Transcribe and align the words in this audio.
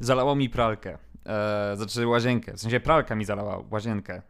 zalało 0.00 0.36
mi 0.36 0.50
pralkę. 0.50 0.98
E, 1.26 1.76
znaczy 1.76 2.06
łazienkę. 2.06 2.52
W 2.52 2.60
sensie 2.60 2.80
pralka 2.80 3.14
mi 3.14 3.24
zalała 3.24 3.64
łazienkę 3.70 4.22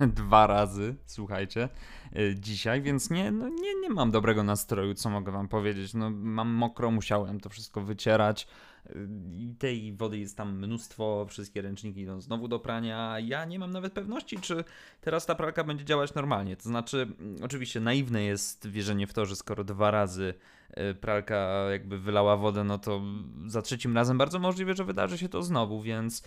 e, 0.00 0.06
dwa 0.06 0.46
razy, 0.46 0.94
słuchajcie, 1.06 1.68
e, 2.16 2.34
dzisiaj, 2.34 2.82
więc 2.82 3.10
nie, 3.10 3.30
no 3.30 3.48
nie, 3.48 3.74
nie 3.80 3.90
mam 3.90 4.10
dobrego 4.10 4.42
nastroju, 4.42 4.94
co 4.94 5.10
mogę 5.10 5.32
wam 5.32 5.48
powiedzieć. 5.48 5.94
No, 5.94 6.10
mam 6.10 6.48
mokro, 6.48 6.90
musiałem 6.90 7.40
to 7.40 7.48
wszystko 7.48 7.80
wycierać. 7.80 8.48
E, 8.88 8.92
I 9.32 9.54
tej 9.58 9.92
wody 9.92 10.18
jest 10.18 10.36
tam 10.36 10.58
mnóstwo, 10.58 11.26
wszystkie 11.28 11.62
ręczniki 11.62 12.00
idą 12.00 12.20
znowu 12.20 12.48
do 12.48 12.58
prania. 12.58 13.20
Ja 13.20 13.44
nie 13.44 13.58
mam 13.58 13.70
nawet 13.70 13.92
pewności, 13.92 14.38
czy 14.38 14.64
teraz 15.00 15.26
ta 15.26 15.34
pralka 15.34 15.64
będzie 15.64 15.84
działać 15.84 16.14
normalnie. 16.14 16.56
To 16.56 16.62
znaczy, 16.62 17.02
mm, 17.20 17.36
oczywiście 17.42 17.80
naiwne 17.80 18.22
jest 18.22 18.68
wierzenie 18.68 19.06
w 19.06 19.12
to, 19.12 19.26
że 19.26 19.36
skoro 19.36 19.64
dwa 19.64 19.90
razy 19.90 20.34
e, 20.70 20.94
pralka 20.94 21.66
jakby 21.70 21.98
wylała 21.98 22.36
wodę, 22.36 22.64
no 22.64 22.78
to 22.78 23.02
za 23.46 23.62
trzecim 23.62 23.94
razem 23.94 24.18
bardzo 24.18 24.38
możliwe, 24.38 24.74
że 24.74 24.84
wydarzy 24.84 25.18
się 25.18 25.28
to 25.28 25.42
znowu, 25.42 25.82
więc 25.82 26.22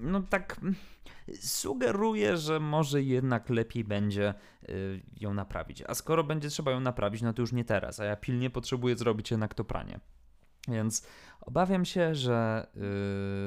no 0.00 0.22
tak 0.22 0.56
mm, 0.62 0.74
sugeruję, 1.40 2.36
że 2.36 2.60
może 2.60 3.02
jednak 3.02 3.50
lepiej 3.50 3.84
będzie 3.84 4.34
y, 4.68 5.02
ją 5.20 5.34
naprawić. 5.34 5.82
A 5.86 5.94
skoro 5.94 6.24
będzie 6.24 6.48
trzeba 6.48 6.70
ją 6.70 6.80
naprawić, 6.80 7.22
no 7.22 7.32
to 7.32 7.42
już 7.42 7.52
nie 7.52 7.64
teraz, 7.64 8.00
a 8.00 8.04
ja 8.04 8.16
pilnie 8.16 8.50
potrzebuję 8.50 8.96
zrobić 8.96 9.30
jednak 9.30 9.54
to 9.54 9.64
pranie. 9.64 10.00
Więc 10.68 11.06
obawiam 11.40 11.84
się, 11.84 12.14
że 12.14 12.66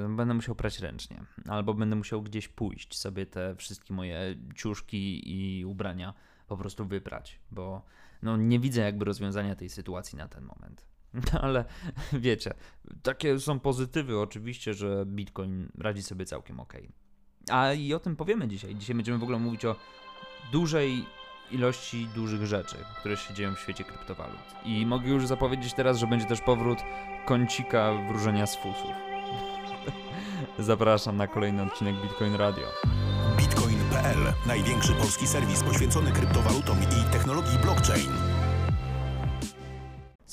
yy, 0.07 0.15
będę 0.15 0.33
musiał 0.33 0.55
prać 0.55 0.79
ręcznie, 0.79 1.23
albo 1.49 1.73
będę 1.73 1.95
musiał 1.95 2.21
gdzieś 2.21 2.47
pójść 2.47 2.97
sobie 2.97 3.25
te 3.25 3.55
wszystkie 3.55 3.93
moje 3.93 4.35
ciuszki 4.55 5.21
i 5.25 5.65
ubrania 5.65 6.13
po 6.47 6.57
prostu 6.57 6.85
wyprać, 6.85 7.39
bo 7.51 7.85
no, 8.23 8.37
nie 8.37 8.59
widzę 8.59 8.81
jakby 8.81 9.05
rozwiązania 9.05 9.55
tej 9.55 9.69
sytuacji 9.69 10.17
na 10.17 10.27
ten 10.27 10.43
moment. 10.43 10.85
Ale 11.41 11.65
wiecie, 12.13 12.53
takie 13.03 13.39
są 13.39 13.59
pozytywy 13.59 14.19
oczywiście, 14.19 14.73
że 14.73 15.05
Bitcoin 15.05 15.69
radzi 15.77 16.03
sobie 16.03 16.25
całkiem 16.25 16.59
ok. 16.59 16.73
A 17.49 17.73
i 17.73 17.93
o 17.93 17.99
tym 17.99 18.15
powiemy 18.15 18.47
dzisiaj. 18.47 18.75
Dzisiaj 18.75 18.95
będziemy 18.95 19.17
w 19.17 19.23
ogóle 19.23 19.39
mówić 19.39 19.65
o 19.65 19.75
dużej 20.51 21.05
ilości 21.51 22.07
dużych 22.15 22.45
rzeczy, 22.45 22.75
które 22.99 23.17
się 23.17 23.33
dzieją 23.33 23.55
w 23.55 23.59
świecie 23.59 23.83
kryptowalut. 23.83 24.39
I 24.65 24.85
mogę 24.85 25.09
już 25.09 25.27
zapowiedzieć 25.27 25.73
teraz, 25.73 25.97
że 25.97 26.07
będzie 26.07 26.25
też 26.25 26.41
powrót 26.41 26.79
kącika 27.25 27.93
wróżenia 28.07 28.47
z 28.47 28.55
fusów. 28.55 28.91
Zapraszam 30.59 31.17
na 31.17 31.27
kolejny 31.27 31.63
odcinek 31.63 31.95
Bitcoin 32.01 32.35
Radio. 32.35 32.67
Bitcoin.pl 33.37 34.33
największy 34.45 34.93
polski 34.93 35.27
serwis 35.27 35.63
poświęcony 35.63 36.11
kryptowalutom 36.11 36.77
i 36.83 37.11
technologii 37.11 37.59
blockchain. 37.59 38.36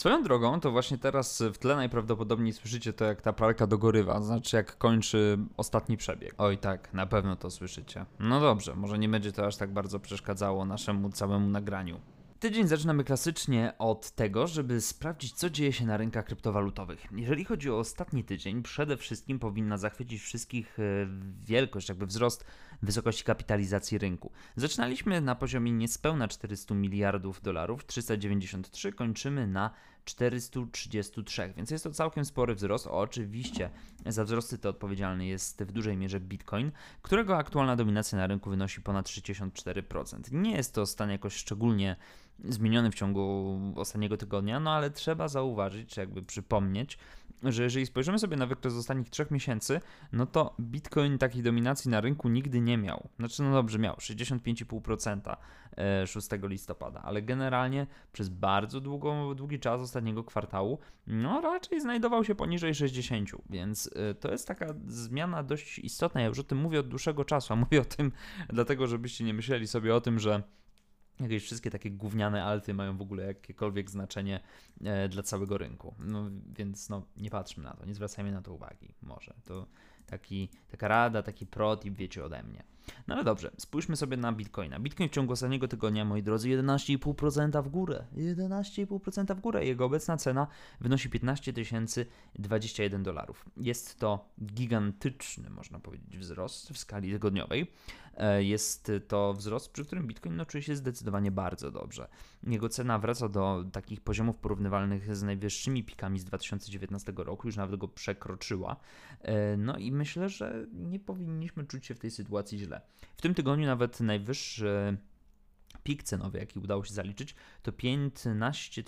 Swoją 0.05 0.23
drogą, 0.23 0.61
to 0.61 0.71
właśnie 0.71 0.99
teraz 0.99 1.43
w 1.55 1.59
tle 1.59 1.77
najprawdopodobniej 1.77 2.53
słyszycie 2.53 2.93
to, 2.93 3.05
jak 3.05 3.23
ta 3.23 3.33
pralka 3.33 3.67
dogorywa, 3.67 4.23
znaczy 4.23 4.57
jak 4.57 4.79
kończy 4.79 5.39
ostatni 5.57 5.97
przebieg. 5.97 6.35
Oj 6.39 6.59
tak, 6.59 6.95
na 6.95 7.07
pewno 7.07 7.37
to 7.37 7.51
słyszycie. 7.51 8.07
No 8.19 8.41
dobrze, 8.41 8.75
może 8.75 8.99
nie 8.99 9.09
będzie 9.09 9.33
to 9.33 9.47
aż 9.47 9.57
tak 9.57 9.73
bardzo 9.73 10.01
przeszkadzało 10.01 10.65
naszemu 10.65 11.11
całemu 11.11 11.49
nagraniu. 11.49 12.01
Tydzień 12.41 12.69
zaczynamy 12.69 13.05
klasycznie 13.05 13.73
od 13.79 14.11
tego, 14.11 14.47
żeby 14.47 14.81
sprawdzić, 14.81 15.33
co 15.33 15.51
dzieje 15.51 15.73
się 15.73 15.87
na 15.87 15.97
rynkach 15.97 16.25
kryptowalutowych. 16.25 17.07
Jeżeli 17.13 17.45
chodzi 17.45 17.71
o 17.71 17.79
ostatni 17.79 18.25
tydzień, 18.25 18.63
przede 18.63 18.97
wszystkim 18.97 19.39
powinna 19.39 19.79
zachwycić 19.79 20.23
wszystkich 20.23 20.79
e, 20.79 20.83
wielkość, 21.45 21.89
jakby 21.89 22.07
wzrost 22.07 22.45
wysokości 22.83 23.25
kapitalizacji 23.25 23.99
rynku. 23.99 24.33
Zaczynaliśmy 24.57 25.21
na 25.21 25.35
poziomie 25.35 25.73
niespełna 25.73 26.29
400 26.29 26.75
miliardów 26.75 27.43
dolarów, 27.43 27.87
393, 27.87 28.93
kończymy 28.93 29.47
na 29.47 29.71
433, 30.05 31.53
więc 31.57 31.71
jest 31.71 31.85
to 31.85 31.91
całkiem 31.91 32.25
spory 32.25 32.55
wzrost. 32.55 32.87
Oczywiście 32.87 33.71
za 34.07 34.25
wzrosty 34.25 34.59
te 34.59 34.69
odpowiedzialny 34.69 35.27
jest 35.27 35.63
w 35.63 35.73
dużej 35.73 35.97
mierze 35.97 36.21
Bitcoin, 36.21 36.73
którego 37.03 37.37
aktualna 37.37 37.77
dominacja 37.77 38.19
na 38.19 38.27
rynku 38.27 38.51
wynosi 38.51 38.81
ponad 38.81 39.07
64%. 39.07 40.33
Nie 40.33 40.57
jest 40.57 40.75
to 40.75 40.87
stan 40.87 41.11
jakoś 41.11 41.35
szczególnie 41.35 41.97
zmieniony 42.45 42.91
w 42.91 42.95
ciągu 42.95 43.59
ostatniego 43.77 44.17
tygodnia, 44.17 44.61
no 44.61 44.71
ale 44.71 44.91
trzeba 44.91 45.29
zauważyć, 45.29 45.89
czy 45.89 46.01
jakby 46.01 46.23
przypomnieć, 46.23 46.99
że 47.53 47.63
jeżeli 47.63 47.87
spojrzymy 47.87 48.19
sobie 48.19 48.37
na 48.37 48.47
wykres 48.47 48.75
ostatnich 48.75 49.11
trzech 49.11 49.31
miesięcy, 49.31 49.81
no 50.13 50.27
to 50.27 50.55
Bitcoin 50.61 51.19
takiej 51.19 51.43
dominacji 51.43 51.91
na 51.91 52.01
rynku 52.01 52.29
nigdy 52.29 52.61
nie 52.61 52.79
miał. 52.79 53.09
Znaczy, 53.19 53.43
no 53.43 53.53
dobrze, 53.53 53.79
miał 53.79 53.95
65,5% 53.95 55.37
6 56.07 56.33
e, 56.33 56.49
listopada, 56.49 57.03
ale 57.03 57.23
generalnie 57.23 57.87
przez 58.13 58.29
bardzo 58.29 58.81
długi 59.35 59.61
czas 59.61 59.81
ostatniego 59.81 60.25
kwartału, 60.25 60.79
no 61.07 61.41
raczej 61.41 61.81
znajdował 61.81 62.25
się 62.25 62.35
poniżej 62.35 62.75
60, 62.75 63.31
więc 63.51 63.91
e, 63.97 64.15
to 64.15 64.31
jest 64.31 64.49
taka 64.49 64.75
zmiana 64.87 65.43
dość 65.43 65.79
istotna. 65.79 66.21
Ja 66.21 66.27
już 66.27 66.39
o 66.39 66.45
tym 66.45 66.59
mówię 66.59 66.81
od 66.81 66.89
dłuższego 66.89 67.25
czasu, 67.25 67.53
a 67.53 67.57
mówię 67.57 67.81
o 67.81 67.85
tym 67.85 68.13
dlatego, 68.49 68.87
żebyście 68.87 69.25
nie 69.25 69.35
myśleli 69.35 69.67
sobie 69.67 69.95
o 69.95 70.01
tym, 70.01 70.19
że 70.19 70.43
jakieś 71.21 71.43
wszystkie 71.43 71.71
takie 71.71 71.91
gówniane 71.91 72.45
alty 72.45 72.75
mają 72.75 72.97
w 72.97 73.03
ogóle 73.03 73.27
jakiekolwiek 73.27 73.91
znaczenie 73.91 74.41
e, 74.85 75.09
dla 75.09 75.23
całego 75.23 75.59
rynku. 75.59 75.95
No 75.99 76.31
więc 76.57 76.89
no, 76.89 77.07
nie 77.17 77.31
patrzmy 77.31 77.65
na 77.65 77.75
to, 77.75 77.87
nie 77.87 77.95
zwracajmy 77.95 78.33
na 78.33 78.43
to 78.43 78.53
uwagi. 78.53 78.95
Może 79.03 79.35
to 79.45 79.67
taki, 80.07 80.49
taka 80.69 80.89
rada, 80.89 81.23
taki 81.23 81.47
protip 81.47 81.95
wiecie 81.95 82.25
ode 82.25 82.43
mnie. 82.43 82.74
No 83.09 83.15
ale 83.15 83.25
dobrze, 83.25 83.51
spójrzmy 83.59 83.97
sobie 83.97 84.17
na 84.17 84.33
Bitcoina. 84.33 84.81
Bitcoin 84.81 85.09
w 85.09 85.13
ciągu 85.13 85.33
ostatniego 85.33 85.69
tygodnia, 85.69 86.05
moi 86.05 86.23
drodzy, 86.23 86.49
11,5% 86.49 87.65
w 87.65 87.69
górę. 87.69 88.05
11,5% 88.17 89.37
w 89.37 89.41
górę. 89.41 89.67
Jego 89.67 89.85
obecna 89.85 90.17
cena 90.17 90.47
wynosi 90.81 91.11
15 91.11 91.53
021 92.39 93.03
dolarów. 93.03 93.45
Jest 93.57 93.99
to 93.99 94.29
gigantyczny, 94.45 95.51
można 95.51 95.79
powiedzieć, 95.79 96.19
wzrost 96.19 96.71
w 96.73 96.79
skali 96.79 97.13
tygodniowej. 97.13 97.73
E, 98.17 98.45
jest 98.45 98.93
to 99.09 99.35
wzrost, 99.35 99.73
przy 99.73 99.85
którym 99.85 100.07
Bitcoin 100.07 100.37
no, 100.37 100.47
czuje 100.47 100.63
się 100.63 100.77
zdecydowanie 100.77 101.31
bardzo 101.31 101.71
dobrze. 101.71 102.09
Jego 102.43 102.69
cena 102.69 102.99
wraca 102.99 103.29
do 103.29 103.65
takich 103.73 104.01
poziomów 104.01 104.39
porównywalnych 104.39 105.17
z 105.17 105.23
najwyższymi 105.23 105.85
pikami 105.85 106.19
z 106.19 106.25
2019 106.25 107.13
roku, 107.17 107.49
już 107.49 107.57
nawet 107.57 107.81
go 107.81 107.89
przekroczyła. 107.89 108.77
E, 109.21 109.57
no 109.57 109.77
i 109.77 109.93
myślę, 109.93 110.29
że 110.29 110.67
nie 110.73 111.01
powinniśmy 111.01 111.65
czuć 111.67 111.87
się 111.87 111.95
w 111.95 111.99
tej 111.99 112.11
sytuacji 112.11 112.59
źle. 112.59 112.74
W 113.17 113.23
tym 113.23 113.35
tygodniu 113.35 113.67
nawet 113.67 114.01
najwyższy 114.01 114.97
pik 115.83 116.03
cenowy, 116.03 116.39
jaki 116.39 116.59
udało 116.59 116.85
się 116.85 116.95
zaliczyć, 116.95 117.35
to 117.63 117.73
15 117.73 118.83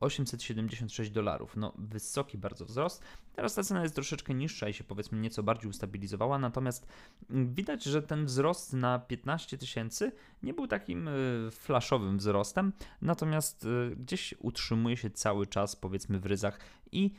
876 0.00 1.10
dolarów. 1.10 1.56
No, 1.56 1.72
wysoki 1.78 2.38
bardzo 2.38 2.64
wzrost. 2.64 3.02
Teraz 3.34 3.54
ta 3.54 3.62
cena 3.62 3.82
jest 3.82 3.94
troszeczkę 3.94 4.34
niższa 4.34 4.68
i 4.68 4.74
się 4.74 4.84
powiedzmy 4.84 5.18
nieco 5.18 5.42
bardziej 5.42 5.70
ustabilizowała, 5.70 6.38
natomiast 6.38 6.86
widać, 7.30 7.84
że 7.84 8.02
ten 8.02 8.26
wzrost 8.26 8.72
na 8.72 8.98
15 8.98 9.58
tysięcy 9.58 10.12
nie 10.42 10.54
był 10.54 10.66
takim 10.66 11.08
y, 11.08 11.48
flashowym 11.50 12.18
wzrostem, 12.18 12.72
natomiast 13.02 13.64
y, 13.64 13.96
gdzieś 13.96 14.34
utrzymuje 14.38 14.96
się 14.96 15.10
cały 15.10 15.46
czas 15.46 15.76
powiedzmy 15.76 16.20
w 16.20 16.26
ryzach 16.26 16.60
i 16.92 17.14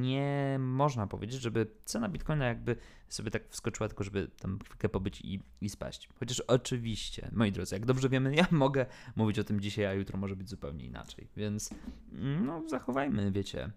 nie 0.00 0.56
można 0.60 1.06
powiedzieć, 1.06 1.40
żeby 1.40 1.66
cena 1.84 2.08
bitcoina 2.08 2.46
jakby 2.46 2.76
sobie 3.14 3.30
tak 3.30 3.48
wskoczyła, 3.48 3.88
tylko 3.88 4.04
żeby 4.04 4.28
tam 4.40 4.58
chwilkę 4.64 4.88
pobyć 4.88 5.20
i, 5.20 5.40
i 5.60 5.68
spaść. 5.68 6.08
Chociaż 6.20 6.40
oczywiście, 6.40 7.30
moi 7.32 7.52
drodzy, 7.52 7.74
jak 7.74 7.86
dobrze 7.86 8.08
wiemy, 8.08 8.34
ja 8.36 8.46
mogę 8.50 8.86
mówić 9.16 9.38
o 9.38 9.44
tym 9.44 9.60
dzisiaj, 9.60 9.86
a 9.86 9.92
jutro 9.92 10.18
może 10.18 10.36
być 10.36 10.48
zupełnie 10.48 10.84
inaczej, 10.84 11.28
więc 11.36 11.70
no 12.12 12.68
zachowajmy, 12.68 13.32
wiecie, 13.32 13.70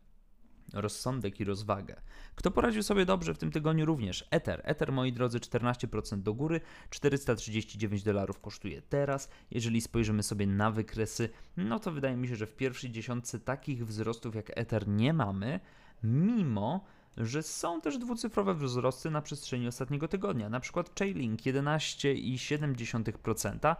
rozsądek 0.73 1.39
i 1.39 1.43
rozwagę. 1.43 2.01
Kto 2.35 2.51
poradził 2.51 2.83
sobie 2.83 3.05
dobrze 3.05 3.33
w 3.33 3.37
tym 3.37 3.51
tygodniu 3.51 3.85
również? 3.85 4.27
Ether. 4.31 4.61
Ether, 4.63 4.91
moi 4.91 5.13
drodzy, 5.13 5.39
14% 5.39 6.21
do 6.21 6.33
góry, 6.33 6.61
439 6.89 8.03
dolarów 8.03 8.39
kosztuje 8.39 8.81
teraz. 8.81 9.29
Jeżeli 9.51 9.81
spojrzymy 9.81 10.23
sobie 10.23 10.47
na 10.47 10.71
wykresy, 10.71 11.29
no 11.57 11.79
to 11.79 11.91
wydaje 11.91 12.17
mi 12.17 12.27
się, 12.27 12.35
że 12.35 12.47
w 12.47 12.55
pierwszej 12.55 12.91
dziesiątce 12.91 13.39
takich 13.39 13.85
wzrostów 13.85 14.35
jak 14.35 14.51
Ether 14.55 14.87
nie 14.87 15.13
mamy, 15.13 15.59
mimo 16.03 16.85
że 17.17 17.43
są 17.43 17.81
też 17.81 17.97
dwucyfrowe 17.97 18.53
wzrosty 18.53 19.11
na 19.11 19.21
przestrzeni 19.21 19.67
ostatniego 19.67 20.07
tygodnia. 20.07 20.49
Na 20.49 20.59
przykład 20.59 20.99
Chainlink 20.99 21.41
11,7%, 21.41 23.75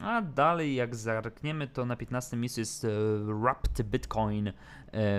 a 0.00 0.22
dalej 0.22 0.74
jak 0.74 0.96
zerkniemy 0.96 1.68
to 1.68 1.86
na 1.86 1.96
15 1.96 2.36
miejscu 2.36 2.60
jest 2.60 2.84
e, 2.84 2.88
Wrapped 3.42 3.82
Bitcoin 3.82 4.48
e, 4.48 4.52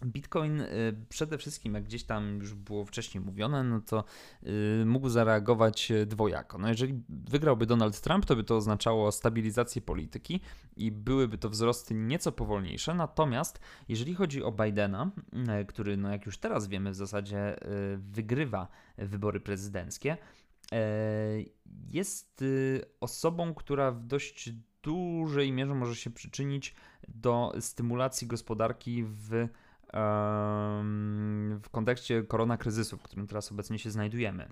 Bitcoin 0.03 0.61
y, 0.61 0.67
przede 1.09 1.39
wszystkim, 1.39 1.75
jak 1.75 1.85
gdzieś 1.85 2.05
tam 2.05 2.39
już 2.39 2.55
było 2.55 2.85
wcześniej 2.85 3.25
mówione, 3.25 3.65
no 3.65 3.81
to 3.81 4.05
y, 4.43 4.85
mógł 4.87 5.09
zareagować 5.09 5.93
dwojako. 6.07 6.59
No 6.59 6.69
jeżeli 6.69 7.03
wygrałby 7.09 7.67
Donald 7.67 8.01
Trump, 8.01 8.27
to 8.27 8.37
by 8.37 8.45
to 8.45 8.57
oznaczało 8.57 9.13
stabilizację 9.13 9.83
polityki 9.83 10.41
i 10.77 10.91
byłyby 10.93 11.39
to 11.39 11.51
wzrosty 11.51 11.95
nieco 11.95 12.33
powolniejsze. 12.33 12.95
Natomiast 12.95 13.61
jeżeli 13.89 14.15
chodzi 14.15 14.43
o 14.43 14.53
Bidena, 14.53 15.11
y, 15.63 15.65
który, 15.65 15.97
no 15.97 16.11
jak 16.11 16.27
już 16.27 16.39
teraz 16.39 16.69
wiemy, 16.69 16.91
w 16.91 16.95
zasadzie 16.95 17.57
wygrywa 17.97 18.69
wybory 18.99 19.41
prezydenckie, 19.41 20.17
jest 21.91 22.45
osobą, 23.01 23.55
która 23.55 23.91
w 23.91 24.01
dość 24.01 24.51
dużej 24.83 25.53
mierze 25.53 25.75
może 25.75 25.97
się 25.97 26.11
przyczynić 26.11 26.75
do 27.09 27.53
stymulacji 27.61 28.27
gospodarki 28.27 29.05
w 29.05 29.49
w 31.63 31.69
kontekście 31.71 32.23
korona 32.23 32.59
w 32.97 33.03
którym 33.03 33.27
teraz 33.27 33.53
obecnie 33.53 33.79
się 33.79 33.91
znajdujemy. 33.91 34.49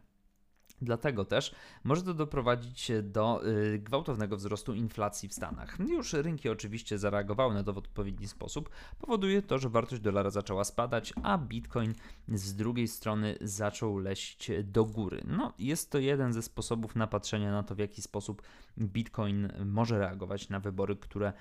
Dlatego 0.83 1.25
też 1.25 1.55
może 1.85 2.03
to 2.03 2.15
doprowadzić 2.15 2.93
do 3.03 3.47
y, 3.47 3.79
gwałtownego 3.79 4.37
wzrostu 4.37 4.75
inflacji 4.75 5.29
w 5.29 5.35
Stanach. 5.35 5.79
Już 5.89 6.13
rynki 6.13 6.49
oczywiście 6.49 6.99
zareagowały 6.99 7.55
na 7.55 7.65
to 7.65 7.73
w 7.73 7.79
odpowiedni 7.79 8.29
sposób. 8.29 8.71
Powoduje 8.99 9.43
to, 9.43 9.59
że 9.59 9.69
wartość 9.69 10.03
dolara 10.03 10.31
zaczęła 10.31 10.65
spadać, 10.65 11.13
a 11.23 11.39
bitcoin 11.39 11.95
z 12.29 12.55
drugiej 12.55 12.89
strony 12.89 13.39
zaczął 13.41 13.99
leść 13.99 14.51
do 14.65 14.85
góry. 14.85 15.23
No, 15.27 15.53
jest 15.59 15.91
to 15.91 15.99
jeden 15.99 16.33
ze 16.33 16.43
sposobów 16.43 16.97
na 16.97 17.07
patrzenie 17.07 17.51
na 17.51 17.63
to, 17.63 17.75
w 17.75 17.79
jaki 17.79 18.03
sposób 18.03 18.43
bitcoin 18.79 19.53
może 19.65 19.99
reagować 19.99 20.49
na 20.49 20.61
wybory, 20.61 20.97
które 20.97 21.33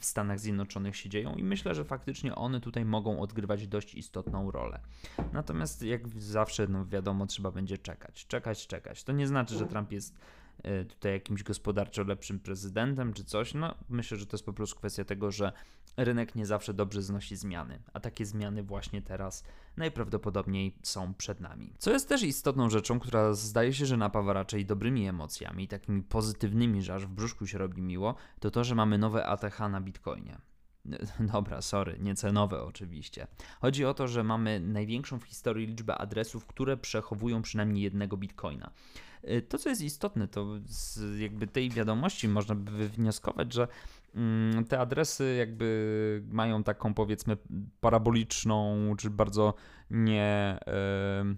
w 0.00 0.04
Stanach 0.04 0.40
Zjednoczonych 0.40 0.96
się 0.96 1.08
dzieją 1.08 1.34
i 1.34 1.44
myślę, 1.44 1.74
że 1.74 1.84
faktycznie 1.84 2.34
one 2.34 2.60
tutaj 2.60 2.84
mogą 2.84 3.20
odgrywać 3.20 3.68
dość 3.68 3.94
istotną 3.94 4.50
rolę. 4.50 4.80
Natomiast 5.32 5.82
jak 5.82 6.08
zawsze, 6.08 6.66
no 6.66 6.86
wiadomo, 6.86 7.26
trzeba 7.26 7.50
będzie 7.50 7.78
czekać, 7.78 8.26
czekać, 8.26 8.66
czekać. 8.66 9.04
To 9.04 9.12
nie 9.12 9.26
znaczy, 9.26 9.58
że 9.58 9.66
Trump 9.66 9.92
jest 9.92 10.14
E, 10.62 10.84
tutaj 10.84 11.12
jakimś 11.12 11.42
gospodarczo 11.42 12.02
lepszym 12.02 12.40
prezydentem 12.40 13.12
czy 13.12 13.24
coś. 13.24 13.54
No, 13.54 13.74
myślę, 13.88 14.16
że 14.16 14.26
to 14.26 14.36
jest 14.36 14.46
po 14.46 14.52
prostu 14.52 14.76
kwestia 14.76 15.04
tego, 15.04 15.30
że 15.30 15.52
rynek 15.96 16.34
nie 16.34 16.46
zawsze 16.46 16.74
dobrze 16.74 17.02
znosi 17.02 17.36
zmiany, 17.36 17.82
a 17.92 18.00
takie 18.00 18.26
zmiany 18.26 18.62
właśnie 18.62 19.02
teraz 19.02 19.44
najprawdopodobniej 19.76 20.78
są 20.82 21.14
przed 21.14 21.40
nami. 21.40 21.72
Co 21.78 21.90
jest 21.92 22.08
też 22.08 22.22
istotną 22.22 22.70
rzeczą, 22.70 23.00
która 23.00 23.32
zdaje 23.34 23.74
się, 23.74 23.86
że 23.86 23.96
napawa 23.96 24.32
raczej 24.32 24.66
dobrymi 24.66 25.08
emocjami, 25.08 25.68
takimi 25.68 26.02
pozytywnymi, 26.02 26.82
że 26.82 26.94
aż 26.94 27.06
w 27.06 27.10
brzuszku 27.10 27.46
się 27.46 27.58
robi 27.58 27.82
miło, 27.82 28.14
to 28.40 28.50
to, 28.50 28.64
że 28.64 28.74
mamy 28.74 28.98
nowe 28.98 29.26
ATH 29.26 29.60
na 29.70 29.80
Bitcoinie. 29.80 30.38
Dobra, 31.32 31.62
sorry, 31.62 31.96
nie 32.00 32.14
cenowe 32.14 32.62
oczywiście. 32.62 33.26
Chodzi 33.60 33.84
o 33.84 33.94
to, 33.94 34.08
że 34.08 34.24
mamy 34.24 34.60
największą 34.60 35.18
w 35.18 35.24
historii 35.24 35.66
liczbę 35.66 35.98
adresów, 35.98 36.46
które 36.46 36.76
przechowują 36.76 37.42
przynajmniej 37.42 37.82
jednego 37.82 38.16
bitcoina. 38.16 38.70
Y, 39.24 39.42
to, 39.42 39.58
co 39.58 39.68
jest 39.68 39.82
istotne, 39.82 40.28
to 40.28 40.46
z 40.66 41.18
jakby 41.18 41.46
tej 41.46 41.70
wiadomości 41.70 42.28
można 42.28 42.54
by 42.54 42.70
wywnioskować, 42.70 43.52
że 43.52 43.68
mm, 44.14 44.64
te 44.64 44.80
adresy 44.80 45.36
jakby 45.38 46.22
mają 46.30 46.64
taką 46.64 46.94
powiedzmy 46.94 47.36
paraboliczną, 47.80 48.76
czy 48.98 49.10
bardzo 49.10 49.54
nie, 49.90 50.58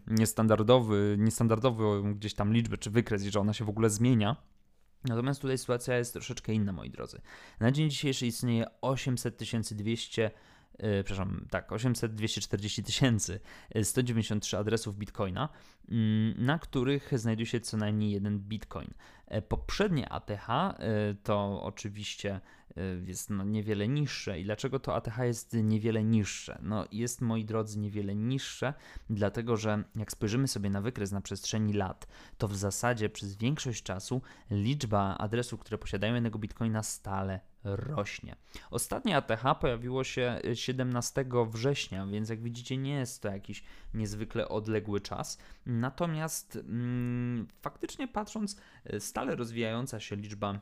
niestandardowy, 0.07 1.17
niestandardową 1.19 2.15
gdzieś 2.15 2.35
tam 2.35 2.53
liczbę, 2.53 2.79
czy 2.79 2.91
wykres, 2.91 3.23
że 3.23 3.41
ona 3.41 3.53
się 3.53 3.65
w 3.65 3.69
ogóle 3.69 3.91
zmienia. 3.91 4.37
Natomiast 5.05 5.41
tutaj 5.41 5.59
sytuacja 5.59 5.99
jest 5.99 6.13
troszeczkę 6.13 6.53
inna, 6.53 6.73
moi 6.73 6.91
drodzy. 6.91 7.21
Na 7.61 7.71
dzień 7.73 7.91
dzisiejszy 7.91 8.27
istnieje 8.27 8.67
800 8.81 9.37
200 9.75 10.31
Yy, 10.79 11.05
przepraszam, 11.05 11.47
tak, 11.51 11.73
800 11.73 12.15
240 12.15 12.83
tysięcy 12.83 13.41
193 13.83 14.57
y, 14.57 14.61
adresów 14.61 14.97
bitcoina, 14.97 15.49
yy, 15.89 15.99
na 16.39 16.59
których 16.59 17.19
znajduje 17.19 17.47
się 17.47 17.61
co 17.61 17.77
najmniej 17.77 18.11
jeden 18.11 18.39
bitcoin. 18.39 18.95
Yy, 19.31 19.43
poprzednie 19.43 20.09
ATH 20.09 20.49
y, 20.51 21.17
to 21.23 21.63
oczywiście 21.63 22.41
y, 22.71 23.03
jest 23.07 23.31
no 23.31 23.45
niewiele 23.45 23.89
niższe. 23.89 24.41
I 24.41 24.45
dlaczego 24.45 24.79
to 24.79 24.97
ATH 24.97 25.19
jest 25.19 25.55
niewiele 25.55 26.05
niższe? 26.05 26.59
No 26.63 26.87
jest, 26.93 27.21
moi 27.21 27.45
drodzy, 27.45 27.79
niewiele 27.79 28.15
niższe, 28.15 28.75
dlatego 29.11 29.57
że 29.57 29.85
jak 29.97 30.13
spojrzymy 30.13 30.49
sobie 30.49 30.71
na 30.71 30.81
wykres 30.81 31.13
na 31.13 31.21
przestrzeni 31.21 31.73
lat, 31.73 32.07
to 32.39 32.49
w 32.49 32.57
zasadzie 32.57 33.09
przez 33.09 33.37
większość 33.37 33.83
czasu 33.83 34.23
liczba 34.51 35.19
adresów, 35.19 35.61
które 35.61 35.79
posiadają 35.79 36.15
jednego 36.15 36.39
bitcoina 36.39 36.83
stale 36.83 37.41
rośnie. 37.65 38.37
Ostatnie 38.71 39.17
ATH 39.17 39.59
pojawiło 39.61 40.05
się 40.05 40.41
17 40.55 41.25
września, 41.51 42.07
więc 42.07 42.29
jak 42.29 42.43
widzicie, 42.43 42.77
nie 42.77 42.95
jest 42.95 43.23
to 43.23 43.29
jakiś 43.29 43.65
niezwykle 43.95 44.49
odległy 44.49 45.01
czas. 45.01 45.39
Natomiast 45.67 46.57
mm, 46.57 47.47
faktycznie 47.63 48.09
patrząc, 48.09 48.61
stale 48.99 49.37
rozwijająca 49.37 50.01
się 50.01 50.17
liczba 50.17 50.61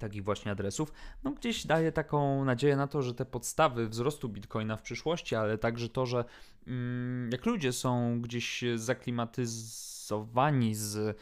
takich 0.00 0.24
właśnie 0.24 0.52
adresów, 0.52 0.92
no 1.24 1.30
gdzieś 1.30 1.66
daje 1.66 1.92
taką 1.92 2.44
nadzieję 2.44 2.76
na 2.76 2.86
to, 2.86 3.02
że 3.02 3.14
te 3.14 3.24
podstawy 3.24 3.88
wzrostu 3.88 4.28
Bitcoina 4.28 4.76
w 4.76 4.82
przyszłości, 4.82 5.34
ale 5.34 5.58
także 5.58 5.88
to, 5.88 6.06
że 6.06 6.24
mm, 6.66 7.30
jak 7.32 7.46
ludzie 7.46 7.72
są 7.72 8.20
gdzieś 8.20 8.64
zaklimatyzowani 8.76 10.74
z 10.74 10.98
E, 10.98 11.14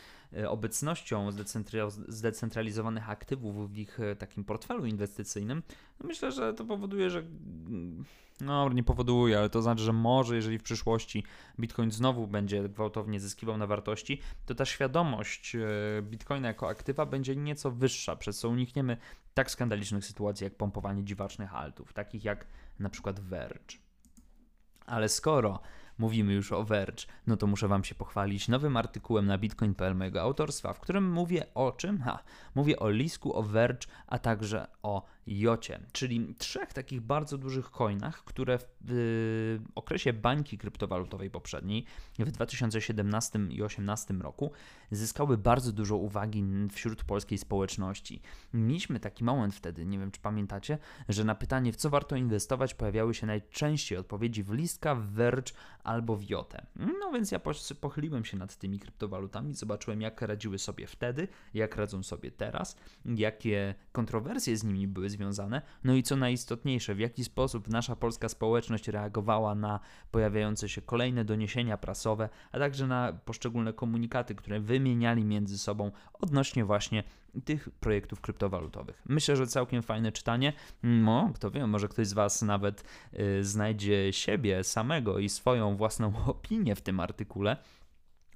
obecnością 0.49 1.29
zdecentralizowanych 2.09 3.11
aktywów 3.11 3.73
w 3.73 3.79
ich 3.79 4.01
e, 4.01 4.17
takim 4.17 4.45
portfelu 4.45 4.87
inwestycyjnym, 4.87 5.63
no 6.01 6.07
myślę, 6.07 6.33
że 6.33 6.55
to 6.55 6.65
powoduje, 6.65 7.11
że 7.11 7.19
mm, 7.19 8.05
no 8.41 8.69
nie 8.69 8.83
powoduje, 8.83 9.39
ale 9.39 9.51
to 9.51 9.63
znaczy, 9.63 9.83
że 9.83 9.93
może 9.93 10.37
jeżeli 10.37 10.59
w 10.59 10.63
przyszłości 10.63 11.25
Bitcoin 11.61 11.91
znowu 11.91 12.27
będzie 12.27 12.69
gwałtownie 12.69 13.21
zyskiwał 13.21 13.59
na 13.59 13.67
wartości, 13.67 14.21
to 14.47 14.55
ta 14.55 14.65
świadomość 14.65 15.57
e, 15.57 15.59
Bitcoina 16.03 16.49
jako 16.49 16.69
aktywa 16.69 17.07
będzie 17.07 17.37
nieco 17.37 17.71
wyższa, 17.71 18.17
przez 18.17 18.39
co 18.39 18.49
unikniemy 18.49 18.97
tak 19.35 19.51
skandalicznych 19.51 20.05
sytuacji 20.05 20.45
jak 20.45 20.55
pompowanie 20.55 21.05
dziwacznych 21.05 21.55
altów, 21.55 21.93
takich 21.93 22.25
jak 22.25 22.47
na 22.79 22.89
przykład 22.89 23.21
Verge. 23.21 23.77
Ale 24.87 25.09
skoro 25.09 25.61
mówimy 26.01 26.33
już 26.33 26.53
o 26.53 26.65
Verge, 26.65 27.07
no 27.27 27.37
to 27.37 27.47
muszę 27.47 27.69
Wam 27.69 27.85
się 27.85 27.95
pochwalić 27.95 28.49
nowym 28.49 28.77
artykułem 28.77 29.27
na 29.27 29.39
bitcoin.pl 29.39 29.95
mojego 29.95 30.23
autorstwa, 30.23 30.73
w 30.73 30.81
którym 30.81 31.13
mówię 31.13 31.47
o 31.55 31.73
czym? 31.73 32.01
Ha, 32.03 32.19
mówię 32.55 32.79
o 32.79 32.91
Lisku, 32.91 33.37
o 33.37 33.43
Verge, 33.43 33.87
a 34.07 34.19
także 34.19 34.67
o 34.83 35.03
Jocie, 35.31 35.81
czyli 35.93 36.35
trzech 36.39 36.73
takich 36.73 37.01
bardzo 37.01 37.39
dużych 37.39 37.71
coinach, 37.71 38.25
które 38.25 38.59
w 38.81 39.59
okresie 39.75 40.13
bańki 40.13 40.59
kryptowalutowej 40.59 41.31
poprzedniej, 41.31 41.85
w 42.19 42.31
2017 42.31 43.39
i 43.39 43.57
2018 43.57 44.15
roku, 44.15 44.53
zyskały 44.91 45.39
bardzo 45.39 45.73
dużo 45.73 45.97
uwagi 45.97 46.45
wśród 46.73 47.05
polskiej 47.05 47.39
społeczności. 47.39 48.23
Mieliśmy 48.55 49.01
taki 49.01 49.25
moment 49.25 49.55
wtedy, 49.55 49.87
nie 49.87 49.99
wiem 49.99 50.11
czy 50.11 50.21
pamiętacie, 50.21 50.79
że 51.09 51.25
na 51.25 51.35
pytanie, 51.35 51.73
w 51.73 51.77
co 51.77 51.91
warto 51.91 52.17
inwestować, 52.17 52.75
pojawiały 52.75 53.15
się 53.15 53.27
najczęściej 53.27 53.99
odpowiedzi 53.99 54.43
w 54.43 54.53
Liska, 54.53 54.95
w 54.95 55.07
Verge 55.07 55.53
albo 55.85 56.17
w 56.17 56.31
Jotę. 56.31 56.67
No 56.77 57.13
więc 57.13 57.31
ja 57.33 57.41
pochyliłem 57.81 58.25
się 58.25 58.37
nad 58.37 58.57
tymi 58.57 58.79
kryptowalutami, 58.79 59.55
zobaczyłem 59.55 60.01
jak 60.01 60.23
radziły 60.23 60.59
sobie 60.59 60.87
wtedy, 60.87 61.29
jak 61.55 61.77
radzą 61.77 62.03
sobie 62.03 62.31
teraz, 62.31 62.77
jakie 63.05 63.75
kontrowersje 63.93 64.57
z 64.57 64.65
nimi 64.65 64.89
były 64.89 65.11
związane, 65.11 65.20
no 65.85 65.95
i 65.95 66.03
co 66.03 66.17
najistotniejsze, 66.17 66.95
w 66.95 66.99
jaki 66.99 67.25
sposób 67.25 67.69
nasza 67.69 67.97
polska 67.97 68.29
społeczność 68.29 68.89
reagowała 68.89 69.55
na 69.55 69.81
pojawiające 70.11 70.69
się 70.69 70.83
kolejne 70.83 71.25
doniesienia 71.25 71.77
prasowe, 71.77 72.29
a 72.53 72.59
także 72.59 72.87
na 72.87 73.13
poszczególne 73.25 73.73
komunikaty, 73.73 74.35
które 74.35 74.61
wymieniali 74.61 75.25
między 75.25 75.59
sobą 75.59 75.91
odnośnie 76.13 76.65
właśnie 76.65 77.05
tych 77.45 77.71
projektów 77.71 78.21
kryptowalutowych. 78.21 79.03
Myślę, 79.09 79.37
że 79.37 79.47
całkiem 79.47 79.83
fajne 79.83 80.13
czytanie. 80.13 80.53
No, 80.83 81.31
kto 81.35 81.51
wie, 81.51 81.67
może 81.67 81.89
ktoś 81.89 82.07
z 82.07 82.13
Was 82.13 82.43
nawet 82.43 82.85
y, 83.15 83.45
znajdzie 83.45 84.13
siebie 84.13 84.65
samego 84.65 85.19
i 85.19 85.29
swoją 85.29 85.77
własną 85.77 86.13
opinię 86.27 86.77
w 86.77 86.83
tym 86.83 87.01
artykule, 87.01 87.57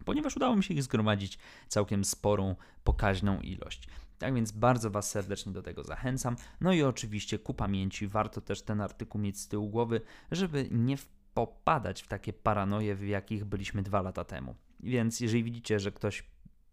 ponieważ 0.05 0.37
udało 0.37 0.57
mi 0.57 0.65
się 0.65 0.75
ich 0.75 0.83
zgromadzić 0.83 1.39
całkiem 1.69 2.05
sporą, 2.05 2.57
pokaźną 2.85 3.41
ilość. 3.41 3.89
Tak 4.19 4.35
więc 4.35 4.53
bardzo 4.53 4.91
Was 4.91 5.11
serdecznie 5.11 5.53
do 5.53 5.63
tego 5.63 5.85
zachęcam. 5.85 6.37
No 6.61 6.73
i 6.73 6.83
oczywiście 6.83 7.39
ku 7.39 7.55
pamięci 7.55 8.09
warto 8.09 8.41
też 8.41 8.63
ten 8.63 8.81
artykuł 8.81 9.21
mieć 9.21 9.41
z 9.41 9.49
tyłu 9.49 9.69
głowy, 9.69 10.01
żeby 10.31 10.69
nie 10.71 10.97
popadać 11.35 12.03
w 12.03 12.09
takie 12.09 12.33
paranoje, 12.33 12.95
w 12.95 13.07
jakich 13.07 13.45
byliśmy 13.45 13.83
dwa 13.83 14.03
lata 14.03 14.25
temu. 14.25 14.55
Więc 14.81 15.21
jeżeli 15.21 15.45
widzicie, 15.45 15.81
że 15.81 15.93
ktoś 15.93 16.25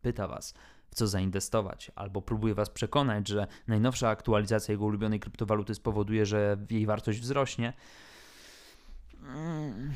pyta 0.02 0.28
Was, 0.28 0.54
w 0.92 0.96
co 0.96 1.08
zainwestować, 1.08 1.92
albo 1.96 2.22
próbuje 2.22 2.54
Was 2.54 2.70
przekonać, 2.70 3.28
że 3.28 3.48
najnowsza 3.68 4.10
aktualizacja 4.10 4.72
jego 4.72 4.86
ulubionej 4.86 5.20
kryptowaluty 5.20 5.76
spowoduje, 5.76 6.26
że 6.26 6.58
jej 6.70 6.86
wartość 6.86 7.20
wzrośnie, 7.20 7.74
mm, 9.24 9.92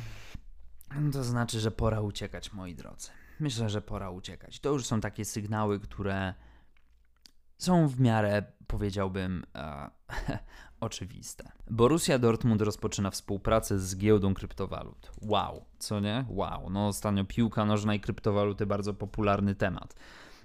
to 1.13 1.23
znaczy, 1.23 1.59
że 1.59 1.71
pora 1.71 2.01
uciekać, 2.01 2.53
moi 2.53 2.75
drodzy. 2.75 3.09
Myślę, 3.39 3.69
że 3.69 3.81
pora 3.81 4.09
uciekać. 4.09 4.59
To 4.59 4.69
już 4.69 4.85
są 4.85 5.01
takie 5.01 5.25
sygnały, 5.25 5.79
które 5.79 6.33
są 7.65 7.87
w 7.87 7.99
miarę, 7.99 8.43
powiedziałbym, 8.67 9.43
e, 9.55 9.89
oczywiste. 10.79 11.51
Borussia 11.69 12.19
Dortmund 12.19 12.61
rozpoczyna 12.61 13.11
współpracę 13.11 13.79
z 13.79 13.97
giełdą 13.97 14.33
kryptowalut. 14.33 15.11
Wow, 15.21 15.65
co 15.79 15.99
nie? 15.99 16.25
Wow. 16.29 16.69
No 16.69 16.87
ostatnio 16.87 17.25
piłka 17.25 17.65
nożna 17.65 17.95
i 17.95 17.99
kryptowaluty 17.99 18.65
bardzo 18.65 18.93
popularny 18.93 19.55
temat. 19.55 19.95